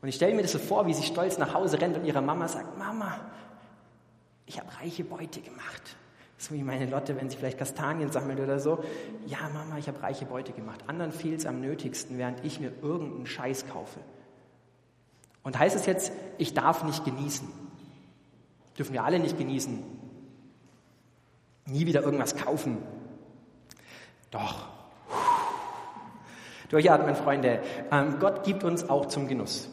Und 0.03 0.09
ich 0.09 0.17
stelle 0.17 0.35
mir 0.35 0.43
das 0.43 0.53
so 0.53 0.59
vor, 0.59 0.87
wie 0.87 0.95
sie 0.95 1.03
stolz 1.03 1.39
nach 1.39 1.55
Hause 1.55 1.81
rennt 1.81 1.97
und 1.97 2.05
ihrer 2.05 2.21
Mama 2.21 2.47
sagt, 2.49 2.79
Mama, 2.79 3.19
ich 4.45 4.61
habe 4.61 4.69
reiche 4.81 5.05
Beute 5.05 5.41
gemacht. 5.41 5.97
So 6.39 6.55
wie 6.55 6.63
meine 6.63 6.87
Lotte, 6.87 7.17
wenn 7.17 7.31
sie 7.31 7.37
vielleicht 7.37 7.59
Kastanien 7.59 8.13
sammelt 8.13 8.39
oder 8.41 8.61
so. 8.61 8.85
Ja, 9.27 9.39
Mama, 9.55 9.79
ich 9.79 9.89
habe 9.89 10.03
reiche 10.03 10.27
Beute 10.27 10.53
gemacht. 10.53 10.85
Anderen 10.87 11.13
fehlt 11.13 11.41
es 11.41 11.47
am 11.47 11.61
nötigsten, 11.61 12.19
während 12.19 12.45
ich 12.45 12.61
mir 12.61 12.73
irgendeinen 12.83 13.27
Scheiß 13.27 13.67
kaufe. 13.69 14.01
Und 15.43 15.59
heißt 15.59 15.75
es 15.75 15.87
jetzt, 15.87 16.13
ich 16.39 16.55
darf 16.55 16.85
nicht 16.85 17.05
genießen? 17.05 17.49
Dürfen 18.77 18.93
wir 18.93 19.05
alle 19.05 19.19
nicht 19.19 19.39
genießen? 19.39 19.83
Nie 21.67 21.87
wieder 21.87 22.03
irgendwas 22.03 22.37
kaufen, 22.37 22.79
doch. 24.37 24.67
Durchatmen, 26.69 27.15
Freunde. 27.15 27.61
Ähm, 27.93 28.19
Gott 28.19 28.45
gibt 28.45 28.65
uns 28.65 28.89
auch 28.89 29.07
zum 29.07 29.29
Genuss. 29.29 29.69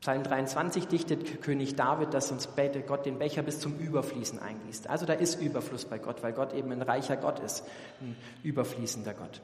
Psalm 0.00 0.22
23 0.22 0.86
dichtet 0.86 1.40
König 1.40 1.76
David, 1.76 2.12
dass 2.12 2.30
uns 2.30 2.48
Gott 2.86 3.06
den 3.06 3.18
Becher 3.18 3.42
bis 3.42 3.58
zum 3.58 3.78
Überfließen 3.78 4.38
eingießt. 4.38 4.90
Also 4.90 5.06
da 5.06 5.14
ist 5.14 5.40
Überfluss 5.40 5.86
bei 5.86 5.98
Gott, 5.98 6.22
weil 6.22 6.34
Gott 6.34 6.52
eben 6.52 6.72
ein 6.72 6.82
reicher 6.82 7.16
Gott 7.16 7.38
ist, 7.38 7.64
ein 8.02 8.14
überfließender 8.42 9.14
Gott. 9.14 9.40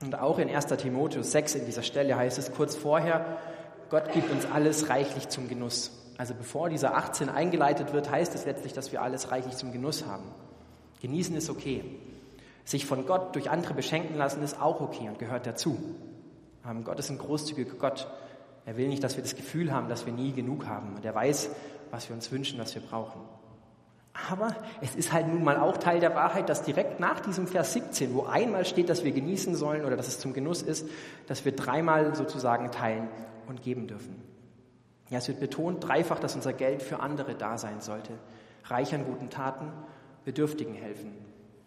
Und 0.00 0.16
auch 0.16 0.38
in 0.38 0.48
1. 0.48 0.66
Timotheus 0.66 1.32
6 1.32 1.56
in 1.56 1.66
dieser 1.66 1.82
Stelle 1.82 2.14
heißt 2.16 2.38
es 2.38 2.52
kurz 2.52 2.76
vorher, 2.76 3.38
Gott 3.90 4.12
gibt 4.12 4.30
uns 4.30 4.46
alles 4.46 4.88
reichlich 4.88 5.28
zum 5.28 5.48
Genuss. 5.48 5.90
Also 6.16 6.34
bevor 6.34 6.68
dieser 6.68 6.96
18 6.96 7.28
eingeleitet 7.28 7.92
wird, 7.92 8.08
heißt 8.08 8.36
es 8.36 8.46
letztlich, 8.46 8.72
dass 8.74 8.92
wir 8.92 9.02
alles 9.02 9.32
reichlich 9.32 9.56
zum 9.56 9.72
Genuss 9.72 10.06
haben. 10.06 10.26
Genießen 11.00 11.34
ist 11.34 11.50
okay. 11.50 11.84
Sich 12.64 12.86
von 12.86 13.06
Gott 13.06 13.34
durch 13.34 13.50
andere 13.50 13.74
beschenken 13.74 14.16
lassen 14.16 14.42
ist 14.42 14.60
auch 14.60 14.80
okay 14.80 15.08
und 15.08 15.18
gehört 15.18 15.46
dazu. 15.46 15.78
Ähm, 16.68 16.84
Gott 16.84 16.98
ist 16.98 17.10
ein 17.10 17.18
großzügiger 17.18 17.74
Gott. 17.74 18.08
Er 18.64 18.76
will 18.76 18.88
nicht, 18.88 19.02
dass 19.02 19.16
wir 19.16 19.22
das 19.22 19.34
Gefühl 19.34 19.72
haben, 19.72 19.88
dass 19.88 20.06
wir 20.06 20.12
nie 20.12 20.32
genug 20.32 20.66
haben. 20.66 20.94
Und 20.94 21.04
er 21.04 21.14
weiß, 21.14 21.50
was 21.90 22.08
wir 22.08 22.14
uns 22.14 22.30
wünschen, 22.30 22.58
was 22.58 22.74
wir 22.74 22.82
brauchen. 22.82 23.20
Aber 24.30 24.54
es 24.80 24.94
ist 24.94 25.12
halt 25.12 25.26
nun 25.26 25.42
mal 25.42 25.56
auch 25.56 25.78
Teil 25.78 25.98
der 25.98 26.14
Wahrheit, 26.14 26.48
dass 26.48 26.62
direkt 26.62 27.00
nach 27.00 27.20
diesem 27.20 27.46
Vers 27.46 27.72
17, 27.72 28.14
wo 28.14 28.24
einmal 28.24 28.64
steht, 28.64 28.88
dass 28.90 29.04
wir 29.04 29.12
genießen 29.12 29.54
sollen 29.54 29.84
oder 29.84 29.96
dass 29.96 30.06
es 30.06 30.18
zum 30.18 30.34
Genuss 30.34 30.62
ist, 30.62 30.86
dass 31.26 31.44
wir 31.44 31.52
dreimal 31.52 32.14
sozusagen 32.14 32.70
teilen 32.70 33.08
und 33.48 33.62
geben 33.62 33.86
dürfen. 33.86 34.22
Ja, 35.08 35.18
es 35.18 35.28
wird 35.28 35.40
betont 35.40 35.86
dreifach, 35.86 36.18
dass 36.18 36.34
unser 36.34 36.52
Geld 36.52 36.82
für 36.82 37.00
andere 37.00 37.34
da 37.34 37.58
sein 37.58 37.80
sollte. 37.80 38.12
Reich 38.64 38.94
an 38.94 39.04
guten 39.04 39.30
Taten, 39.30 39.72
Bedürftigen 40.24 40.74
helfen, 40.74 41.12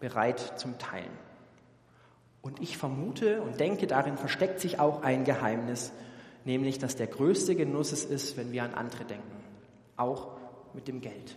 bereit 0.00 0.58
zum 0.58 0.78
Teilen. 0.78 1.10
Und 2.42 2.60
ich 2.60 2.78
vermute 2.78 3.40
und 3.42 3.58
denke, 3.58 3.86
darin 3.86 4.16
versteckt 4.16 4.60
sich 4.60 4.78
auch 4.78 5.02
ein 5.02 5.24
Geheimnis, 5.24 5.92
nämlich 6.44 6.78
dass 6.78 6.94
der 6.96 7.08
größte 7.08 7.56
Genuss 7.56 7.92
es 7.92 8.04
ist, 8.04 8.36
wenn 8.36 8.52
wir 8.52 8.62
an 8.62 8.74
andere 8.74 9.04
denken, 9.04 9.36
auch 9.96 10.28
mit 10.72 10.86
dem 10.86 11.00
Geld. 11.00 11.36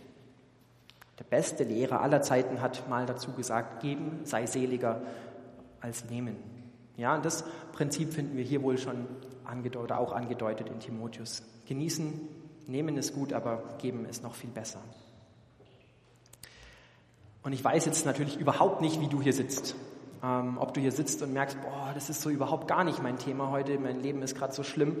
Der 1.18 1.24
beste 1.24 1.64
Lehrer 1.64 2.00
aller 2.00 2.22
Zeiten 2.22 2.60
hat 2.60 2.88
mal 2.88 3.06
dazu 3.06 3.32
gesagt, 3.32 3.82
geben 3.82 4.20
sei 4.24 4.46
seliger 4.46 5.02
als 5.80 6.08
nehmen. 6.08 6.36
Ja, 6.96 7.14
und 7.14 7.24
das 7.24 7.44
Prinzip 7.72 8.12
finden 8.12 8.36
wir 8.36 8.44
hier 8.44 8.62
wohl 8.62 8.78
schon 8.78 9.06
angedeutet, 9.44 9.92
auch 9.92 10.12
angedeutet 10.12 10.68
in 10.68 10.80
Timotheus. 10.80 11.42
Genießen, 11.66 12.20
nehmen 12.66 12.96
ist 12.96 13.14
gut, 13.14 13.32
aber 13.32 13.62
geben 13.78 14.04
ist 14.04 14.22
noch 14.22 14.34
viel 14.34 14.50
besser. 14.50 14.80
Und 17.42 17.52
ich 17.52 17.64
weiß 17.64 17.86
jetzt 17.86 18.04
natürlich 18.06 18.38
überhaupt 18.38 18.80
nicht, 18.80 19.00
wie 19.00 19.08
du 19.08 19.22
hier 19.22 19.32
sitzt. 19.32 19.74
Ähm, 20.22 20.58
ob 20.58 20.74
du 20.74 20.80
hier 20.80 20.92
sitzt 20.92 21.22
und 21.22 21.32
merkst, 21.32 21.60
boah, 21.62 21.92
das 21.94 22.10
ist 22.10 22.20
so 22.20 22.28
überhaupt 22.28 22.68
gar 22.68 22.84
nicht 22.84 23.02
mein 23.02 23.18
Thema 23.18 23.50
heute, 23.50 23.78
mein 23.78 24.00
Leben 24.00 24.22
ist 24.22 24.36
gerade 24.36 24.52
so 24.52 24.62
schlimm, 24.62 24.96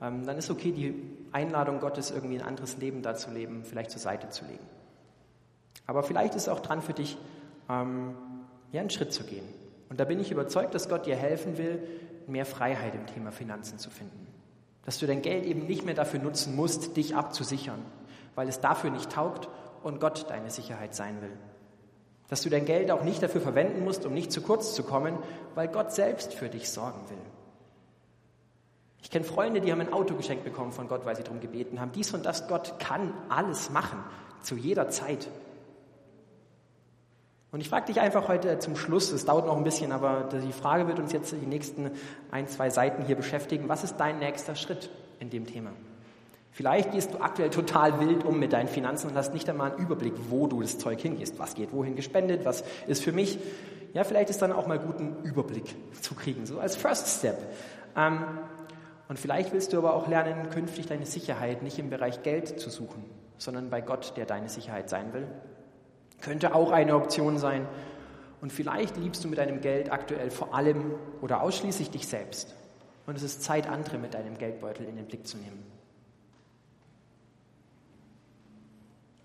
ähm, 0.00 0.24
dann 0.24 0.38
ist 0.38 0.50
okay, 0.50 0.70
die 0.70 0.94
Einladung 1.32 1.80
Gottes, 1.80 2.12
irgendwie 2.12 2.38
ein 2.38 2.46
anderes 2.46 2.76
Leben 2.76 3.02
da 3.02 3.14
zu 3.14 3.30
leben, 3.30 3.64
vielleicht 3.64 3.90
zur 3.90 4.00
Seite 4.00 4.28
zu 4.28 4.44
legen. 4.44 4.64
Aber 5.86 6.04
vielleicht 6.04 6.36
ist 6.36 6.48
auch 6.48 6.60
dran 6.60 6.80
für 6.80 6.92
dich, 6.92 7.18
ähm, 7.68 8.14
ja, 8.70 8.80
einen 8.80 8.90
Schritt 8.90 9.12
zu 9.12 9.24
gehen. 9.24 9.44
Und 9.88 9.98
da 9.98 10.04
bin 10.04 10.20
ich 10.20 10.30
überzeugt, 10.30 10.74
dass 10.74 10.88
Gott 10.88 11.06
dir 11.06 11.16
helfen 11.16 11.58
will, 11.58 11.82
mehr 12.28 12.46
Freiheit 12.46 12.94
im 12.94 13.06
Thema 13.06 13.32
Finanzen 13.32 13.78
zu 13.78 13.90
finden. 13.90 14.26
Dass 14.84 14.98
du 14.98 15.06
dein 15.06 15.22
Geld 15.22 15.44
eben 15.44 15.66
nicht 15.66 15.84
mehr 15.84 15.94
dafür 15.94 16.20
nutzen 16.20 16.54
musst, 16.54 16.96
dich 16.96 17.16
abzusichern, 17.16 17.82
weil 18.36 18.48
es 18.48 18.60
dafür 18.60 18.90
nicht 18.90 19.10
taugt 19.10 19.48
und 19.82 20.00
Gott 20.00 20.30
deine 20.30 20.50
Sicherheit 20.50 20.94
sein 20.94 21.20
will. 21.20 21.36
Dass 22.32 22.40
du 22.40 22.48
dein 22.48 22.64
Geld 22.64 22.90
auch 22.90 23.02
nicht 23.02 23.22
dafür 23.22 23.42
verwenden 23.42 23.84
musst, 23.84 24.06
um 24.06 24.14
nicht 24.14 24.32
zu 24.32 24.40
kurz 24.40 24.74
zu 24.74 24.84
kommen, 24.84 25.18
weil 25.54 25.68
Gott 25.68 25.92
selbst 25.92 26.32
für 26.32 26.48
dich 26.48 26.70
sorgen 26.70 26.98
will. 27.10 27.18
Ich 29.02 29.10
kenne 29.10 29.26
Freunde, 29.26 29.60
die 29.60 29.70
haben 29.70 29.82
ein 29.82 29.92
Auto 29.92 30.14
geschenkt 30.14 30.42
bekommen 30.42 30.72
von 30.72 30.88
Gott, 30.88 31.04
weil 31.04 31.14
sie 31.14 31.24
darum 31.24 31.40
gebeten 31.40 31.78
haben. 31.78 31.92
Dies 31.92 32.14
und 32.14 32.24
das, 32.24 32.48
Gott 32.48 32.78
kann 32.78 33.12
alles 33.28 33.68
machen, 33.68 34.02
zu 34.40 34.54
jeder 34.54 34.88
Zeit. 34.88 35.28
Und 37.50 37.60
ich 37.60 37.68
frage 37.68 37.84
dich 37.84 38.00
einfach 38.00 38.28
heute 38.28 38.58
zum 38.60 38.76
Schluss, 38.76 39.12
es 39.12 39.26
dauert 39.26 39.44
noch 39.44 39.58
ein 39.58 39.64
bisschen, 39.64 39.92
aber 39.92 40.30
die 40.32 40.54
Frage 40.54 40.88
wird 40.88 41.00
uns 41.00 41.12
jetzt 41.12 41.32
die 41.32 41.46
nächsten 41.46 41.90
ein, 42.30 42.48
zwei 42.48 42.70
Seiten 42.70 43.04
hier 43.04 43.16
beschäftigen. 43.16 43.68
Was 43.68 43.84
ist 43.84 43.98
dein 43.98 44.20
nächster 44.20 44.54
Schritt 44.54 44.88
in 45.20 45.28
dem 45.28 45.46
Thema? 45.46 45.72
Vielleicht 46.52 46.92
gehst 46.92 47.14
du 47.14 47.18
aktuell 47.18 47.48
total 47.48 47.98
wild 47.98 48.24
um 48.24 48.38
mit 48.38 48.52
deinen 48.52 48.68
Finanzen 48.68 49.08
und 49.08 49.16
hast 49.16 49.32
nicht 49.32 49.48
einmal 49.48 49.72
einen 49.72 49.80
Überblick, 49.80 50.12
wo 50.28 50.46
du 50.46 50.60
das 50.60 50.78
Zeug 50.78 51.00
hingehst. 51.00 51.38
Was 51.38 51.54
geht 51.54 51.72
wohin 51.72 51.96
gespendet, 51.96 52.44
was 52.44 52.62
ist 52.86 53.02
für 53.02 53.12
mich. 53.12 53.38
Ja, 53.94 54.04
vielleicht 54.04 54.28
ist 54.28 54.42
dann 54.42 54.52
auch 54.52 54.66
mal 54.66 54.78
gut, 54.78 54.98
einen 54.98 55.22
Überblick 55.22 55.74
zu 56.00 56.14
kriegen, 56.14 56.44
so 56.44 56.60
als 56.60 56.76
First 56.76 57.18
Step. 57.18 57.38
Ähm, 57.96 58.22
und 59.08 59.18
vielleicht 59.18 59.52
willst 59.52 59.72
du 59.72 59.78
aber 59.78 59.94
auch 59.94 60.08
lernen, 60.08 60.50
künftig 60.50 60.86
deine 60.86 61.06
Sicherheit 61.06 61.62
nicht 61.62 61.78
im 61.78 61.88
Bereich 61.88 62.22
Geld 62.22 62.60
zu 62.60 62.68
suchen, 62.68 63.04
sondern 63.38 63.70
bei 63.70 63.80
Gott, 63.80 64.14
der 64.16 64.26
deine 64.26 64.48
Sicherheit 64.50 64.90
sein 64.90 65.12
will. 65.14 65.26
Könnte 66.20 66.54
auch 66.54 66.70
eine 66.70 66.94
Option 66.94 67.38
sein. 67.38 67.66
Und 68.42 68.52
vielleicht 68.52 68.96
liebst 68.98 69.24
du 69.24 69.28
mit 69.28 69.38
deinem 69.38 69.60
Geld 69.60 69.90
aktuell 69.90 70.30
vor 70.30 70.54
allem 70.54 70.94
oder 71.22 71.42
ausschließlich 71.42 71.90
dich 71.90 72.06
selbst. 72.08 72.54
Und 73.06 73.16
es 73.16 73.22
ist 73.22 73.42
Zeit, 73.42 73.68
andere 73.68 73.98
mit 73.98 74.14
deinem 74.14 74.36
Geldbeutel 74.36 74.86
in 74.86 74.96
den 74.96 75.06
Blick 75.06 75.26
zu 75.26 75.36
nehmen. 75.38 75.81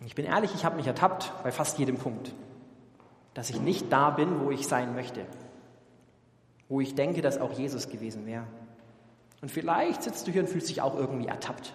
Ich 0.05 0.15
bin 0.15 0.25
ehrlich, 0.25 0.53
ich 0.53 0.63
habe 0.63 0.75
mich 0.75 0.87
ertappt 0.87 1.31
bei 1.43 1.51
fast 1.51 1.77
jedem 1.79 1.97
Punkt, 1.97 2.31
dass 3.33 3.49
ich 3.49 3.59
nicht 3.59 3.91
da 3.91 4.11
bin, 4.11 4.41
wo 4.41 4.51
ich 4.51 4.67
sein 4.67 4.93
möchte, 4.93 5.25
wo 6.69 6.81
ich 6.81 6.95
denke, 6.95 7.21
dass 7.21 7.39
auch 7.39 7.51
Jesus 7.51 7.89
gewesen 7.89 8.25
wäre. 8.25 8.45
Und 9.41 9.51
vielleicht 9.51 10.03
sitzt 10.03 10.27
du 10.27 10.31
hier 10.31 10.41
und 10.41 10.47
fühlst 10.47 10.69
dich 10.69 10.81
auch 10.81 10.95
irgendwie 10.95 11.27
ertappt. 11.27 11.73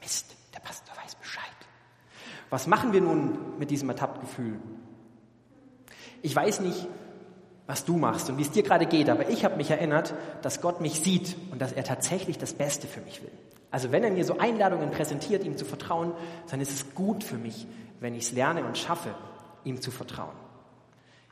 Mist, 0.00 0.34
der 0.54 0.60
Pastor 0.60 0.94
weiß 1.02 1.14
Bescheid. 1.16 1.44
Was 2.50 2.66
machen 2.66 2.92
wir 2.92 3.00
nun 3.00 3.58
mit 3.58 3.70
diesem 3.70 3.88
Ertapptgefühl? 3.88 4.58
Ich 6.22 6.34
weiß 6.34 6.60
nicht, 6.60 6.86
was 7.66 7.84
du 7.84 7.98
machst 7.98 8.30
und 8.30 8.38
wie 8.38 8.42
es 8.42 8.50
dir 8.50 8.62
gerade 8.62 8.86
geht, 8.86 9.10
aber 9.10 9.28
ich 9.28 9.44
habe 9.44 9.56
mich 9.56 9.70
erinnert, 9.70 10.14
dass 10.42 10.62
Gott 10.62 10.80
mich 10.80 11.00
sieht 11.00 11.36
und 11.52 11.60
dass 11.60 11.72
er 11.72 11.84
tatsächlich 11.84 12.38
das 12.38 12.54
Beste 12.54 12.86
für 12.86 13.00
mich 13.02 13.22
will. 13.22 13.30
Also 13.70 13.92
wenn 13.92 14.02
er 14.02 14.10
mir 14.10 14.24
so 14.24 14.38
Einladungen 14.38 14.90
präsentiert, 14.90 15.44
ihm 15.44 15.56
zu 15.56 15.64
vertrauen, 15.64 16.12
dann 16.50 16.60
ist 16.60 16.72
es 16.72 16.94
gut 16.94 17.22
für 17.22 17.36
mich, 17.36 17.66
wenn 18.00 18.14
ich 18.14 18.24
es 18.24 18.32
lerne 18.32 18.64
und 18.64 18.78
schaffe, 18.78 19.14
ihm 19.64 19.80
zu 19.80 19.90
vertrauen. 19.90 20.36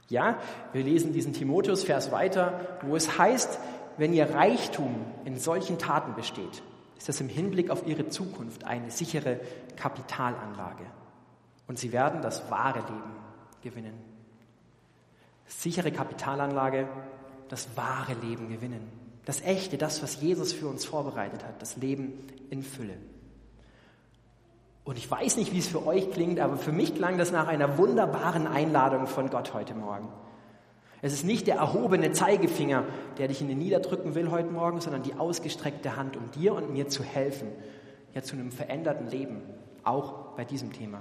Ja, 0.09 0.39
wir 0.73 0.85
lesen 0.85 1.13
diesen 1.13 1.33
Timotheus-Vers 1.33 2.13
weiter, 2.13 2.79
wo 2.83 2.95
es 2.95 3.19
heißt, 3.19 3.59
wenn 3.97 4.13
ihr 4.13 4.35
Reichtum 4.35 4.95
in 5.25 5.39
solchen 5.39 5.79
Taten 5.79 6.15
besteht, 6.15 6.63
ist 6.97 7.09
das 7.09 7.21
im 7.21 7.29
Hinblick 7.29 7.71
auf 7.71 7.87
ihre 7.87 8.09
Zukunft 8.09 8.65
eine 8.65 8.91
sichere 8.91 9.41
Kapitalanlage. 9.77 10.85
Und 11.67 11.79
sie 11.79 11.93
werden 11.93 12.23
das 12.23 12.51
wahre 12.51 12.81
Leben 12.81 13.17
gewinnen. 13.63 13.95
Sichere 15.47 15.91
Kapitalanlage, 15.91 16.89
das 17.49 17.77
wahre 17.77 18.15
Leben 18.15 18.49
gewinnen. 18.49 19.06
Das 19.27 19.43
Echte, 19.43 19.77
das, 19.77 20.03
was 20.03 20.21
Jesus 20.21 20.53
für 20.53 20.69
uns 20.69 20.85
vorbereitet 20.85 21.45
hat, 21.45 21.61
das 21.61 21.77
Leben 21.77 22.15
in 22.49 22.63
Fülle. 22.63 22.95
Und 24.85 24.97
ich 24.97 25.11
weiß 25.11 25.37
nicht, 25.37 25.53
wie 25.53 25.59
es 25.59 25.67
für 25.67 25.85
euch 25.85 26.13
klingt, 26.13 26.39
aber 26.39 26.57
für 26.57 26.71
mich 26.71 26.95
klang 26.95 27.19
das 27.19 27.33
nach 27.33 27.49
einer 27.49 27.77
wunderbaren 27.77 28.47
Einladung 28.47 29.09
von 29.09 29.29
Gott 29.29 29.53
heute 29.53 29.75
Morgen. 29.75 30.09
Es 31.03 31.13
ist 31.13 31.25
nicht 31.25 31.49
der 31.49 31.57
erhobene 31.57 32.13
Zeigefinger, 32.13 32.85
der 33.19 33.27
dich 33.27 33.41
in 33.41 33.49
den 33.49 33.59
Niederdrücken 33.59 34.15
will 34.15 34.31
heute 34.31 34.49
Morgen, 34.49 34.81
sondern 34.81 35.03
die 35.03 35.15
ausgestreckte 35.15 35.97
Hand, 35.97 36.17
um 36.17 36.31
dir 36.31 36.55
und 36.55 36.73
mir 36.73 36.89
zu 36.89 37.03
helfen, 37.03 37.49
ja 38.15 38.23
zu 38.23 38.37
einem 38.37 38.53
veränderten 38.53 39.09
Leben, 39.09 39.43
auch 39.83 40.37
bei 40.37 40.45
diesem 40.45 40.73
Thema. 40.73 41.01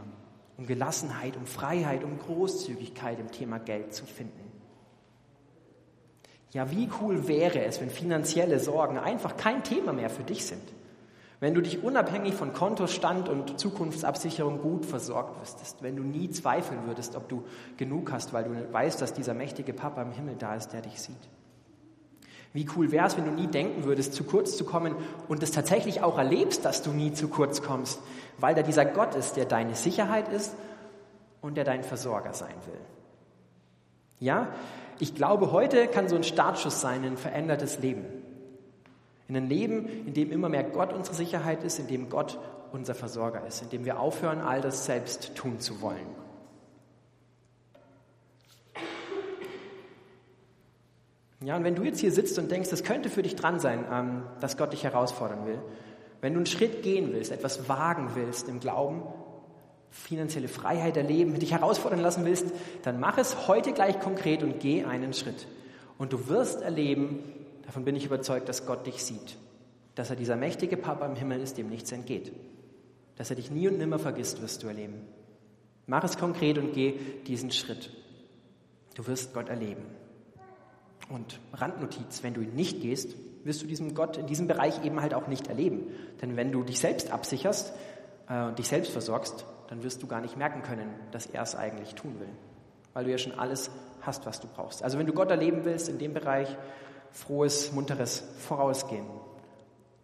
Um 0.58 0.66
Gelassenheit, 0.66 1.38
um 1.38 1.46
Freiheit, 1.46 2.04
um 2.04 2.18
Großzügigkeit 2.18 3.20
im 3.20 3.32
Thema 3.32 3.60
Geld 3.60 3.94
zu 3.94 4.06
finden. 4.06 4.45
Ja, 6.56 6.72
wie 6.72 6.88
cool 7.02 7.28
wäre 7.28 7.66
es, 7.66 7.82
wenn 7.82 7.90
finanzielle 7.90 8.62
Sorgen 8.62 8.98
einfach 8.98 9.36
kein 9.36 9.66
Thema 9.66 9.92
mehr 9.92 10.10
für 10.10 10.24
dich 10.24 10.46
sind? 10.46 10.64
Wenn 11.42 11.54
du 11.54 11.60
dich 11.60 11.84
unabhängig 11.84 12.34
von 12.34 12.54
Kontostand 12.54 13.28
und 13.28 13.60
Zukunftsabsicherung 13.60 14.62
gut 14.62 14.86
versorgt 14.86 15.42
wüsstest, 15.42 15.84
wenn 15.84 15.98
du 15.98 16.04
nie 16.04 16.30
zweifeln 16.30 16.88
würdest, 16.88 17.18
ob 17.18 17.28
du 17.28 17.44
genug 17.76 18.14
hast, 18.14 18.32
weil 18.32 18.46
du 18.46 18.74
weißt, 18.74 19.02
dass 19.02 19.14
dieser 19.14 19.34
mächtige 19.34 19.74
Papa 19.74 20.02
im 20.02 20.14
Himmel 20.14 20.38
da 20.40 20.56
ist, 20.56 20.70
der 20.70 20.80
dich 20.80 21.02
sieht. 21.02 21.28
Wie 22.54 22.66
cool 22.78 22.90
wäre 22.90 23.06
es, 23.06 23.18
wenn 23.18 23.26
du 23.26 23.32
nie 23.32 23.48
denken 23.48 23.84
würdest, 23.84 24.14
zu 24.14 24.24
kurz 24.24 24.56
zu 24.56 24.64
kommen 24.64 24.96
und 25.28 25.44
es 25.44 25.52
tatsächlich 25.52 26.04
auch 26.04 26.18
erlebst, 26.18 26.64
dass 26.64 26.82
du 26.82 26.92
nie 26.92 27.12
zu 27.12 27.28
kurz 27.28 27.64
kommst, 27.64 28.00
weil 28.38 28.56
da 28.56 28.62
dieser 28.62 28.86
Gott 28.86 29.14
ist, 29.16 29.36
der 29.36 29.44
deine 29.44 29.76
Sicherheit 29.76 30.30
ist 30.30 30.56
und 31.42 31.58
der 31.58 31.66
dein 31.66 31.84
Versorger 31.84 32.34
sein 32.34 32.56
will. 32.66 32.80
Ja, 34.22 34.48
ich 35.00 35.16
glaube, 35.16 35.52
heute 35.52 35.88
kann 35.88 36.08
so 36.08 36.16
ein 36.16 36.24
Startschuss 36.24 36.82
sein 36.82 37.04
in 37.04 37.14
ein 37.14 37.18
verändertes 37.18 37.80
Leben. 37.80 38.06
In 39.28 39.36
ein 39.36 39.50
Leben, 39.50 39.88
in 40.06 40.14
dem 40.14 40.32
immer 40.32 40.50
mehr 40.50 40.64
Gott 40.64 40.94
unsere 40.94 41.16
Sicherheit 41.16 41.64
ist, 41.64 41.80
in 41.80 41.88
dem 41.88 42.10
Gott 42.10 42.40
unser 42.72 42.96
Versorger 42.96 43.46
ist, 43.48 43.62
in 43.62 43.70
dem 43.70 43.86
wir 43.86 44.00
aufhören, 44.00 44.42
all 44.42 44.62
das 44.62 44.86
selbst 44.86 45.36
tun 45.36 45.60
zu 45.60 45.82
wollen. 45.82 46.26
Ja, 51.42 51.56
und 51.58 51.64
wenn 51.64 51.76
du 51.76 51.84
jetzt 51.84 52.00
hier 52.00 52.12
sitzt 52.12 52.40
und 52.40 52.50
denkst, 52.50 52.70
das 52.70 52.84
könnte 52.84 53.10
für 53.10 53.22
dich 53.22 53.36
dran 53.36 53.60
sein, 53.60 53.86
ähm, 53.92 54.24
dass 54.40 54.58
Gott 54.58 54.74
dich 54.74 54.84
herausfordern 54.84 55.46
will, 55.46 55.60
wenn 56.22 56.34
du 56.34 56.40
einen 56.40 56.48
Schritt 56.48 56.82
gehen 56.82 57.14
willst, 57.14 57.32
etwas 57.32 57.70
wagen 57.70 58.12
willst 58.16 58.50
im 58.50 58.60
Glauben, 58.60 59.04
finanzielle 59.96 60.48
Freiheit 60.48 60.98
erleben, 60.98 61.40
dich 61.40 61.54
herausfordern 61.54 62.00
lassen 62.00 62.26
willst, 62.26 62.46
dann 62.84 63.00
mach 63.00 63.18
es 63.18 63.48
heute 63.48 63.74
gleich 63.74 64.00
konkret 64.00 64.44
und 64.44 64.60
geh 64.60 64.84
einen 64.84 65.14
Schritt. 65.14 65.48
Und 65.98 66.14
du 66.14 66.28
wirst 66.28 66.62
erleben, 66.62 67.24
davon 67.66 67.86
bin 67.86 67.96
ich 67.96 68.06
überzeugt, 68.06 68.50
dass 68.50 68.66
Gott 68.66 68.86
dich 68.86 69.04
sieht. 69.04 69.38
Dass 69.96 70.10
er 70.10 70.18
dieser 70.18 70.36
mächtige 70.36 70.78
Papa 70.78 71.06
im 71.06 71.16
Himmel 71.16 71.40
ist, 71.40 71.58
dem 71.58 71.70
nichts 71.70 71.92
entgeht. 71.92 72.34
Dass 73.16 73.30
er 73.30 73.38
dich 73.38 73.50
nie 73.50 73.68
und 73.68 73.78
nimmer 73.78 73.98
vergisst, 73.98 74.42
wirst 74.42 74.62
du 74.62 74.68
erleben. 74.68 75.02
Mach 75.88 76.04
es 76.04 76.18
konkret 76.18 76.58
und 76.58 76.74
geh 76.74 77.00
diesen 77.26 77.52
Schritt. 77.52 77.90
Du 78.96 79.08
wirst 79.08 79.34
Gott 79.34 79.50
erleben. 79.50 79.86
Und 81.10 81.40
Randnotiz, 81.54 82.22
wenn 82.22 82.34
du 82.34 82.42
ihn 82.42 82.56
nicht 82.56 82.82
gehst, 82.82 83.16
wirst 83.44 83.62
du 83.62 83.68
diesen 83.68 83.96
Gott 83.96 84.18
in 84.18 84.28
diesem 84.28 84.48
Bereich 84.48 84.84
eben 84.84 85.02
halt 85.02 85.14
auch 85.14 85.28
nicht 85.28 85.48
erleben. 85.48 85.88
Denn 86.22 86.36
wenn 86.36 86.52
du 86.52 86.64
dich 86.64 86.80
selbst 86.80 87.12
absicherst 87.12 87.74
äh, 88.28 88.46
und 88.48 88.60
dich 88.60 88.68
selbst 88.68 88.92
versorgst, 88.92 89.46
dann 89.68 89.84
wirst 89.84 90.04
du 90.04 90.08
gar 90.08 90.22
nicht 90.22 90.38
merken 90.38 90.62
können, 90.62 90.90
dass 91.12 91.26
er 91.26 91.44
es 91.44 91.56
eigentlich 91.56 91.96
tun 91.96 92.20
will. 92.20 92.30
Weil 92.94 93.06
du 93.06 93.12
ja 93.12 93.18
schon 93.18 93.38
alles 93.38 93.72
hast, 94.02 94.26
was 94.26 94.40
du 94.40 94.48
brauchst. 94.48 94.84
Also 94.84 95.00
wenn 95.00 95.06
du 95.06 95.14
Gott 95.14 95.32
erleben 95.32 95.66
willst 95.66 95.90
in 95.90 95.98
dem 95.98 96.14
Bereich, 96.14 96.56
frohes, 97.12 97.72
munteres 97.72 98.24
Vorausgehen. 98.40 99.06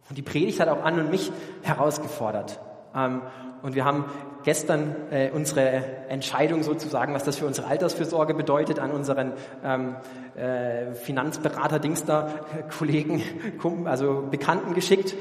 Und 0.10 0.18
die 0.18 0.22
Predigt 0.22 0.60
hat 0.60 0.68
auch 0.68 0.84
Anne 0.84 1.02
und 1.02 1.12
mich 1.12 1.32
herausgefordert. 1.62 2.60
Ähm, 2.96 3.22
und 3.62 3.76
wir 3.76 3.86
haben 3.86 4.06
gestern 4.44 4.96
äh, 5.12 5.30
unsere 5.32 5.62
Entscheidung 6.10 6.64
sozusagen, 6.64 7.14
was 7.14 7.24
das 7.24 7.38
für 7.38 7.46
unsere 7.46 7.68
Altersfürsorge 7.68 8.34
bedeutet, 8.34 8.80
an 8.80 8.92
unseren 8.92 9.34
ähm, 9.64 9.96
äh, 10.36 10.94
Finanzberater 10.94 11.80
Dingster 11.80 12.30
Kollegen, 12.78 13.22
also 13.86 14.28
Bekannten 14.30 14.74
geschickt, 14.74 15.16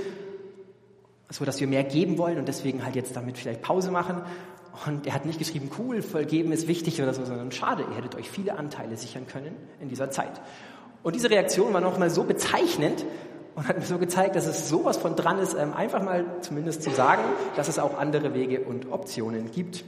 so 1.31 1.45
dass 1.45 1.61
wir 1.61 1.67
mehr 1.67 1.85
geben 1.85 2.19
wollen 2.19 2.39
und 2.39 2.49
deswegen 2.49 2.85
halt 2.85 2.97
jetzt 2.97 3.17
damit 3.17 3.39
vielleicht 3.39 3.63
Pause 3.63 3.91
machen. 3.91 4.23
Und 4.87 5.07
er 5.07 5.15
hat 5.15 5.27
nicht 5.27 5.39
geschrieben, 5.39 5.71
cool, 5.79 6.03
voll 6.03 6.25
geben 6.25 6.53
ist 6.53 6.69
wichtig 6.69 7.01
oder 7.03 7.13
so, 7.15 7.25
sondern 7.25 7.53
schade, 7.53 7.85
ihr 7.89 7.97
hättet 7.97 8.15
euch 8.15 8.31
viele 8.31 8.57
Anteile 8.57 8.97
sichern 8.97 9.27
können 9.27 9.55
in 9.81 9.89
dieser 9.89 10.11
Zeit. 10.11 10.41
Und 11.03 11.15
diese 11.15 11.31
Reaktion 11.31 11.73
war 11.73 11.81
nochmal 11.81 12.11
so 12.11 12.25
bezeichnend, 12.25 13.05
und 13.55 13.69
hat 13.69 13.79
mir 13.79 13.85
so 13.85 13.99
gezeigt, 13.99 14.37
dass 14.37 14.47
es 14.47 14.69
sowas 14.69 14.97
von 14.97 15.17
dran 15.17 15.39
ist, 15.39 15.55
ähm, 15.55 15.75
einfach 15.75 16.03
mal 16.03 16.25
zumindest 16.41 16.83
zu 16.83 16.91
sagen, 16.91 17.23
dass 17.57 17.69
es 17.69 17.79
auch 17.79 17.99
andere 17.99 18.33
Wege 18.35 18.61
und 18.61 18.91
Optionen 18.91 19.51
gibt. 19.51 19.85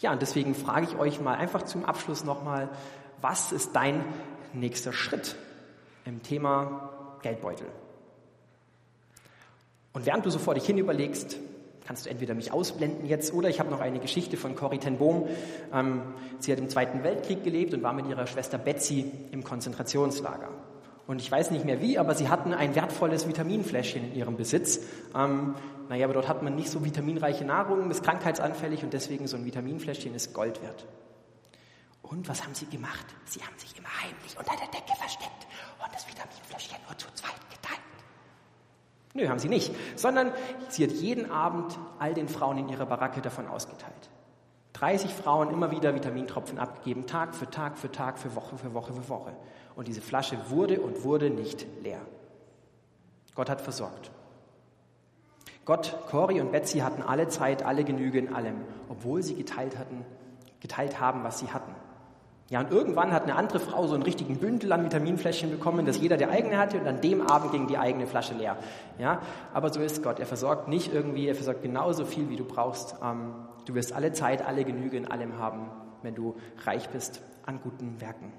Ja, 0.00 0.12
und 0.12 0.20
deswegen 0.20 0.54
frage 0.54 0.86
ich 0.86 0.98
euch 0.98 1.20
mal 1.20 1.36
einfach 1.36 1.62
zum 1.62 1.84
Abschluss 1.84 2.24
nochmal, 2.24 2.68
was 3.22 3.52
ist 3.52 3.74
dein 3.74 4.04
nächster 4.52 4.92
Schritt 4.92 5.36
im 6.04 6.22
Thema 6.22 7.18
Geldbeutel? 7.22 7.68
Und 9.96 10.04
während 10.04 10.26
du 10.26 10.30
so 10.30 10.38
vor 10.38 10.52
dich 10.52 10.66
hin 10.66 10.76
überlegst, 10.76 11.38
kannst 11.86 12.04
du 12.04 12.10
entweder 12.10 12.34
mich 12.34 12.52
ausblenden 12.52 13.06
jetzt 13.06 13.32
oder 13.32 13.48
ich 13.48 13.60
habe 13.60 13.70
noch 13.70 13.80
eine 13.80 13.98
Geschichte 13.98 14.36
von 14.36 14.54
Corrie 14.54 14.76
ten 14.76 14.98
Boom. 14.98 15.26
Ähm, 15.72 16.02
sie 16.38 16.52
hat 16.52 16.58
im 16.58 16.68
Zweiten 16.68 17.02
Weltkrieg 17.02 17.42
gelebt 17.42 17.72
und 17.72 17.82
war 17.82 17.94
mit 17.94 18.06
ihrer 18.06 18.26
Schwester 18.26 18.58
Betsy 18.58 19.10
im 19.32 19.42
Konzentrationslager. 19.42 20.50
Und 21.06 21.22
ich 21.22 21.32
weiß 21.32 21.50
nicht 21.50 21.64
mehr 21.64 21.80
wie, 21.80 21.96
aber 21.96 22.14
sie 22.14 22.28
hatten 22.28 22.52
ein 22.52 22.74
wertvolles 22.74 23.26
Vitaminfläschchen 23.26 24.12
in 24.12 24.14
ihrem 24.14 24.36
Besitz. 24.36 24.80
Ähm, 25.14 25.54
naja, 25.88 26.04
aber 26.04 26.12
dort 26.12 26.28
hat 26.28 26.42
man 26.42 26.54
nicht 26.56 26.68
so 26.68 26.84
vitaminreiche 26.84 27.46
Nahrung, 27.46 27.90
ist 27.90 28.04
krankheitsanfällig 28.04 28.84
und 28.84 28.92
deswegen 28.92 29.26
so 29.26 29.38
ein 29.38 29.46
Vitaminfläschchen 29.46 30.14
ist 30.14 30.34
Gold 30.34 30.60
wert. 30.62 30.84
Und 32.02 32.28
was 32.28 32.42
haben 32.42 32.54
sie 32.54 32.66
gemacht? 32.66 33.06
Sie 33.24 33.40
haben 33.40 33.56
sich 33.56 33.74
immer 33.78 33.88
heimlich 34.02 34.36
unter 34.38 34.56
der 34.56 34.68
Decke 34.68 34.94
versteckt 34.98 35.46
und 35.82 35.94
das 35.94 36.06
Vitaminfläschchen 36.06 36.76
nur 36.86 36.98
zu 36.98 37.06
zweit 37.14 37.40
geteilt. 37.48 37.95
Nö, 39.16 39.28
haben 39.28 39.38
sie 39.38 39.48
nicht, 39.48 39.74
sondern 39.94 40.30
sie 40.68 40.84
hat 40.84 40.92
jeden 40.92 41.30
Abend 41.30 41.78
all 41.98 42.12
den 42.12 42.28
Frauen 42.28 42.58
in 42.58 42.68
ihrer 42.68 42.84
Baracke 42.84 43.22
davon 43.22 43.48
ausgeteilt. 43.48 44.10
30 44.74 45.10
Frauen 45.14 45.50
immer 45.50 45.70
wieder 45.70 45.94
Vitamintropfen 45.94 46.58
abgegeben, 46.58 47.06
Tag 47.06 47.34
für 47.34 47.48
Tag 47.48 47.78
für 47.78 47.90
Tag, 47.90 48.18
für 48.18 48.36
Woche 48.36 48.58
für 48.58 48.74
Woche 48.74 48.92
für 48.92 49.08
Woche. 49.08 49.32
Und 49.74 49.88
diese 49.88 50.02
Flasche 50.02 50.36
wurde 50.50 50.82
und 50.82 51.02
wurde 51.02 51.30
nicht 51.30 51.66
leer. 51.82 52.02
Gott 53.34 53.48
hat 53.48 53.62
versorgt. 53.62 54.10
Gott, 55.64 55.96
Cory 56.10 56.42
und 56.42 56.52
Betsy 56.52 56.80
hatten 56.80 57.02
alle 57.02 57.28
Zeit, 57.28 57.62
alle 57.62 57.84
Genüge 57.84 58.18
in 58.18 58.34
allem, 58.34 58.60
obwohl 58.90 59.22
sie 59.22 59.34
geteilt 59.34 59.78
hatten, 59.78 60.04
geteilt 60.60 61.00
haben, 61.00 61.24
was 61.24 61.38
sie 61.38 61.48
hatten. 61.48 61.74
Ja, 62.48 62.60
und 62.60 62.70
irgendwann 62.70 63.12
hat 63.12 63.24
eine 63.24 63.34
andere 63.34 63.58
Frau 63.58 63.88
so 63.88 63.94
einen 63.94 64.04
richtigen 64.04 64.36
Bündel 64.36 64.72
an 64.72 64.84
Vitaminfläschchen 64.84 65.50
bekommen, 65.50 65.84
dass 65.84 66.00
jeder 66.00 66.16
der 66.16 66.30
eigene 66.30 66.58
hatte 66.58 66.78
und 66.78 66.86
an 66.86 67.00
dem 67.00 67.20
Abend 67.20 67.50
ging 67.50 67.66
die 67.66 67.76
eigene 67.76 68.06
Flasche 68.06 68.34
leer. 68.34 68.56
Ja, 68.98 69.20
aber 69.52 69.72
so 69.72 69.80
ist 69.80 70.02
Gott. 70.04 70.20
Er 70.20 70.26
versorgt 70.26 70.68
nicht 70.68 70.94
irgendwie, 70.94 71.26
er 71.26 71.34
versorgt 71.34 71.62
genauso 71.62 72.04
viel, 72.04 72.28
wie 72.30 72.36
du 72.36 72.44
brauchst. 72.44 72.94
Ähm, 73.02 73.34
du 73.64 73.74
wirst 73.74 73.92
alle 73.92 74.12
Zeit, 74.12 74.46
alle 74.46 74.64
Genüge 74.64 74.96
in 74.96 75.10
allem 75.10 75.38
haben, 75.38 75.70
wenn 76.02 76.14
du 76.14 76.36
reich 76.64 76.88
bist 76.90 77.20
an 77.44 77.58
guten 77.60 78.00
Werken. 78.00 78.32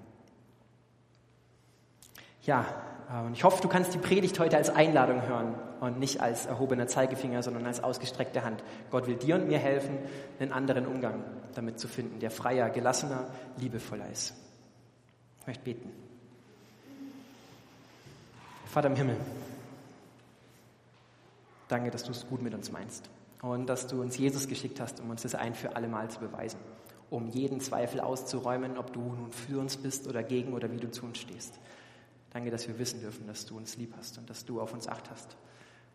Ja, 2.44 2.64
äh, 3.12 3.26
und 3.26 3.34
ich 3.34 3.44
hoffe, 3.44 3.62
du 3.62 3.68
kannst 3.68 3.94
die 3.94 3.98
Predigt 3.98 4.40
heute 4.40 4.56
als 4.56 4.70
Einladung 4.70 5.28
hören 5.28 5.56
und 5.82 6.00
nicht 6.00 6.22
als 6.22 6.46
erhobener 6.46 6.88
Zeigefinger, 6.88 7.44
sondern 7.44 7.66
als 7.66 7.84
ausgestreckte 7.84 8.46
Hand. 8.46 8.64
Gott 8.90 9.06
will 9.06 9.16
dir 9.16 9.36
und 9.36 9.50
mir 9.50 9.60
helfen, 9.60 9.98
einen 10.40 10.54
anderen 10.54 10.88
Umgang 10.88 11.26
damit 11.58 11.80
zu 11.80 11.88
finden, 11.88 12.20
der 12.20 12.30
freier, 12.30 12.70
gelassener, 12.70 13.28
liebevoller 13.58 14.08
ist. 14.12 14.36
Ich 15.42 15.48
möchte 15.48 15.64
beten. 15.64 15.90
Vater 18.68 18.90
im 18.90 18.96
Himmel, 18.96 19.18
danke, 21.68 21.90
dass 21.90 22.04
du 22.04 22.12
es 22.12 22.28
gut 22.28 22.44
mit 22.44 22.54
uns 22.54 22.72
meinst 22.72 23.10
und 23.42 23.66
dass 23.66 23.88
du 23.88 24.02
uns 24.02 24.18
Jesus 24.18 24.48
geschickt 24.48 24.80
hast, 24.80 25.00
um 25.00 25.10
uns 25.10 25.24
das 25.24 25.34
ein 25.34 25.56
für 25.56 25.76
alle 25.76 25.88
Mal 25.88 26.12
zu 26.12 26.20
beweisen, 26.20 26.60
um 27.10 27.28
jeden 27.30 27.60
Zweifel 27.60 28.02
auszuräumen, 28.02 28.78
ob 28.78 28.94
du 28.94 29.00
nun 29.00 29.32
für 29.32 29.60
uns 29.60 29.78
bist 29.78 30.08
oder 30.08 30.22
gegen 30.22 30.54
oder 30.54 30.72
wie 30.72 30.78
du 30.78 30.92
zu 30.92 31.06
uns 31.06 31.18
stehst. 31.18 31.58
Danke, 32.34 32.52
dass 32.52 32.68
wir 32.68 32.78
wissen 32.78 33.00
dürfen, 33.00 33.26
dass 33.26 33.48
du 33.48 33.58
uns 33.58 33.78
lieb 33.78 33.96
hast 33.98 34.20
und 34.20 34.30
dass 34.30 34.46
du 34.46 34.62
auf 34.62 34.74
uns 34.74 34.88
acht 34.88 35.10
hast, 35.10 35.36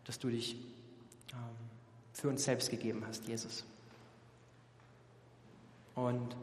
dass 0.03 0.19
du 0.19 0.29
dich 0.29 0.55
ähm, 1.31 1.37
für 2.11 2.27
uns 2.27 2.43
selbst 2.43 2.69
gegeben 2.69 3.03
hast, 3.07 3.27
Jesus. 3.29 3.63
Und 5.95 6.35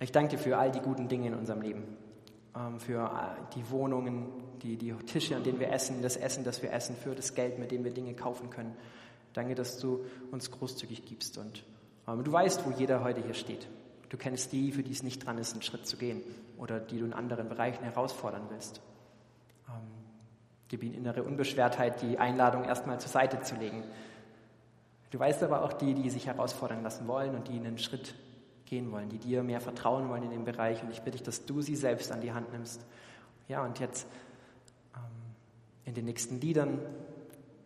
ich 0.00 0.12
danke 0.12 0.36
dir 0.36 0.38
für 0.38 0.58
all 0.58 0.70
die 0.70 0.80
guten 0.80 1.08
Dinge 1.08 1.28
in 1.28 1.34
unserem 1.34 1.62
Leben, 1.62 1.84
ähm, 2.54 2.78
für 2.78 3.04
äh, 3.04 3.54
die 3.54 3.70
Wohnungen, 3.70 4.28
die, 4.62 4.76
die 4.76 4.92
Tische, 4.92 5.36
an 5.36 5.42
denen 5.42 5.60
wir 5.60 5.72
essen, 5.72 6.02
das 6.02 6.16
Essen, 6.16 6.44
das 6.44 6.62
wir 6.62 6.72
essen, 6.72 6.96
für 6.96 7.14
das 7.14 7.34
Geld, 7.34 7.58
mit 7.58 7.70
dem 7.70 7.84
wir 7.84 7.92
Dinge 7.92 8.14
kaufen 8.14 8.50
können. 8.50 8.76
Danke, 9.32 9.54
dass 9.54 9.78
du 9.78 10.04
uns 10.30 10.50
großzügig 10.50 11.04
gibst 11.04 11.38
und 11.38 11.64
ähm, 12.08 12.24
du 12.24 12.32
weißt, 12.32 12.64
wo 12.66 12.70
jeder 12.70 13.02
heute 13.02 13.22
hier 13.22 13.34
steht. 13.34 13.68
Du 14.08 14.16
kennst 14.16 14.52
die, 14.52 14.70
für 14.70 14.82
die 14.82 14.92
es 14.92 15.02
nicht 15.02 15.26
dran 15.26 15.36
ist, 15.38 15.52
einen 15.52 15.62
Schritt 15.62 15.86
zu 15.86 15.96
gehen 15.96 16.22
oder 16.58 16.78
die 16.78 16.98
du 16.98 17.04
in 17.04 17.12
anderen 17.12 17.48
Bereichen 17.48 17.82
herausfordern 17.82 18.42
willst. 18.50 18.80
Gib 20.68 20.82
ihnen 20.82 20.94
innere 20.94 21.22
Unbeschwertheit, 21.22 22.02
die 22.02 22.18
Einladung 22.18 22.64
erstmal 22.64 22.98
zur 22.98 23.10
Seite 23.10 23.40
zu 23.42 23.54
legen. 23.54 23.84
Du 25.10 25.18
weißt 25.18 25.42
aber 25.44 25.62
auch 25.62 25.72
die, 25.72 25.94
die 25.94 26.10
sich 26.10 26.26
herausfordern 26.26 26.82
lassen 26.82 27.06
wollen 27.06 27.34
und 27.36 27.48
die 27.48 27.56
einen 27.56 27.78
Schritt 27.78 28.14
gehen 28.66 28.90
wollen, 28.92 29.08
die 29.08 29.18
dir 29.18 29.42
mehr 29.42 29.60
vertrauen 29.60 30.08
wollen 30.08 30.22
in 30.24 30.30
dem 30.30 30.44
Bereich. 30.44 30.82
Und 30.82 30.90
ich 30.90 31.00
bitte 31.00 31.12
dich, 31.12 31.22
dass 31.22 31.46
du 31.46 31.62
sie 31.62 31.76
selbst 31.76 32.12
an 32.12 32.20
die 32.20 32.32
Hand 32.32 32.52
nimmst. 32.52 32.84
Ja, 33.48 33.64
und 33.64 33.78
jetzt 33.78 34.06
ähm, 34.94 35.00
in 35.84 35.94
den 35.94 36.04
nächsten 36.04 36.40
Liedern, 36.40 36.80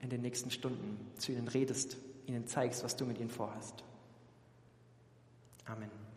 in 0.01 0.11
den 0.11 0.21
nächsten 0.21 0.51
Stunden 0.51 0.99
zu 1.19 1.33
ihnen 1.33 1.49
redest, 1.49 1.97
ihnen 2.27 2.47
zeigst, 2.47 2.85
was 2.85 2.97
du 2.97 3.05
mit 3.07 3.19
ihnen 3.19 3.31
vorhast. 3.31 3.83
Amen. 5.67 6.10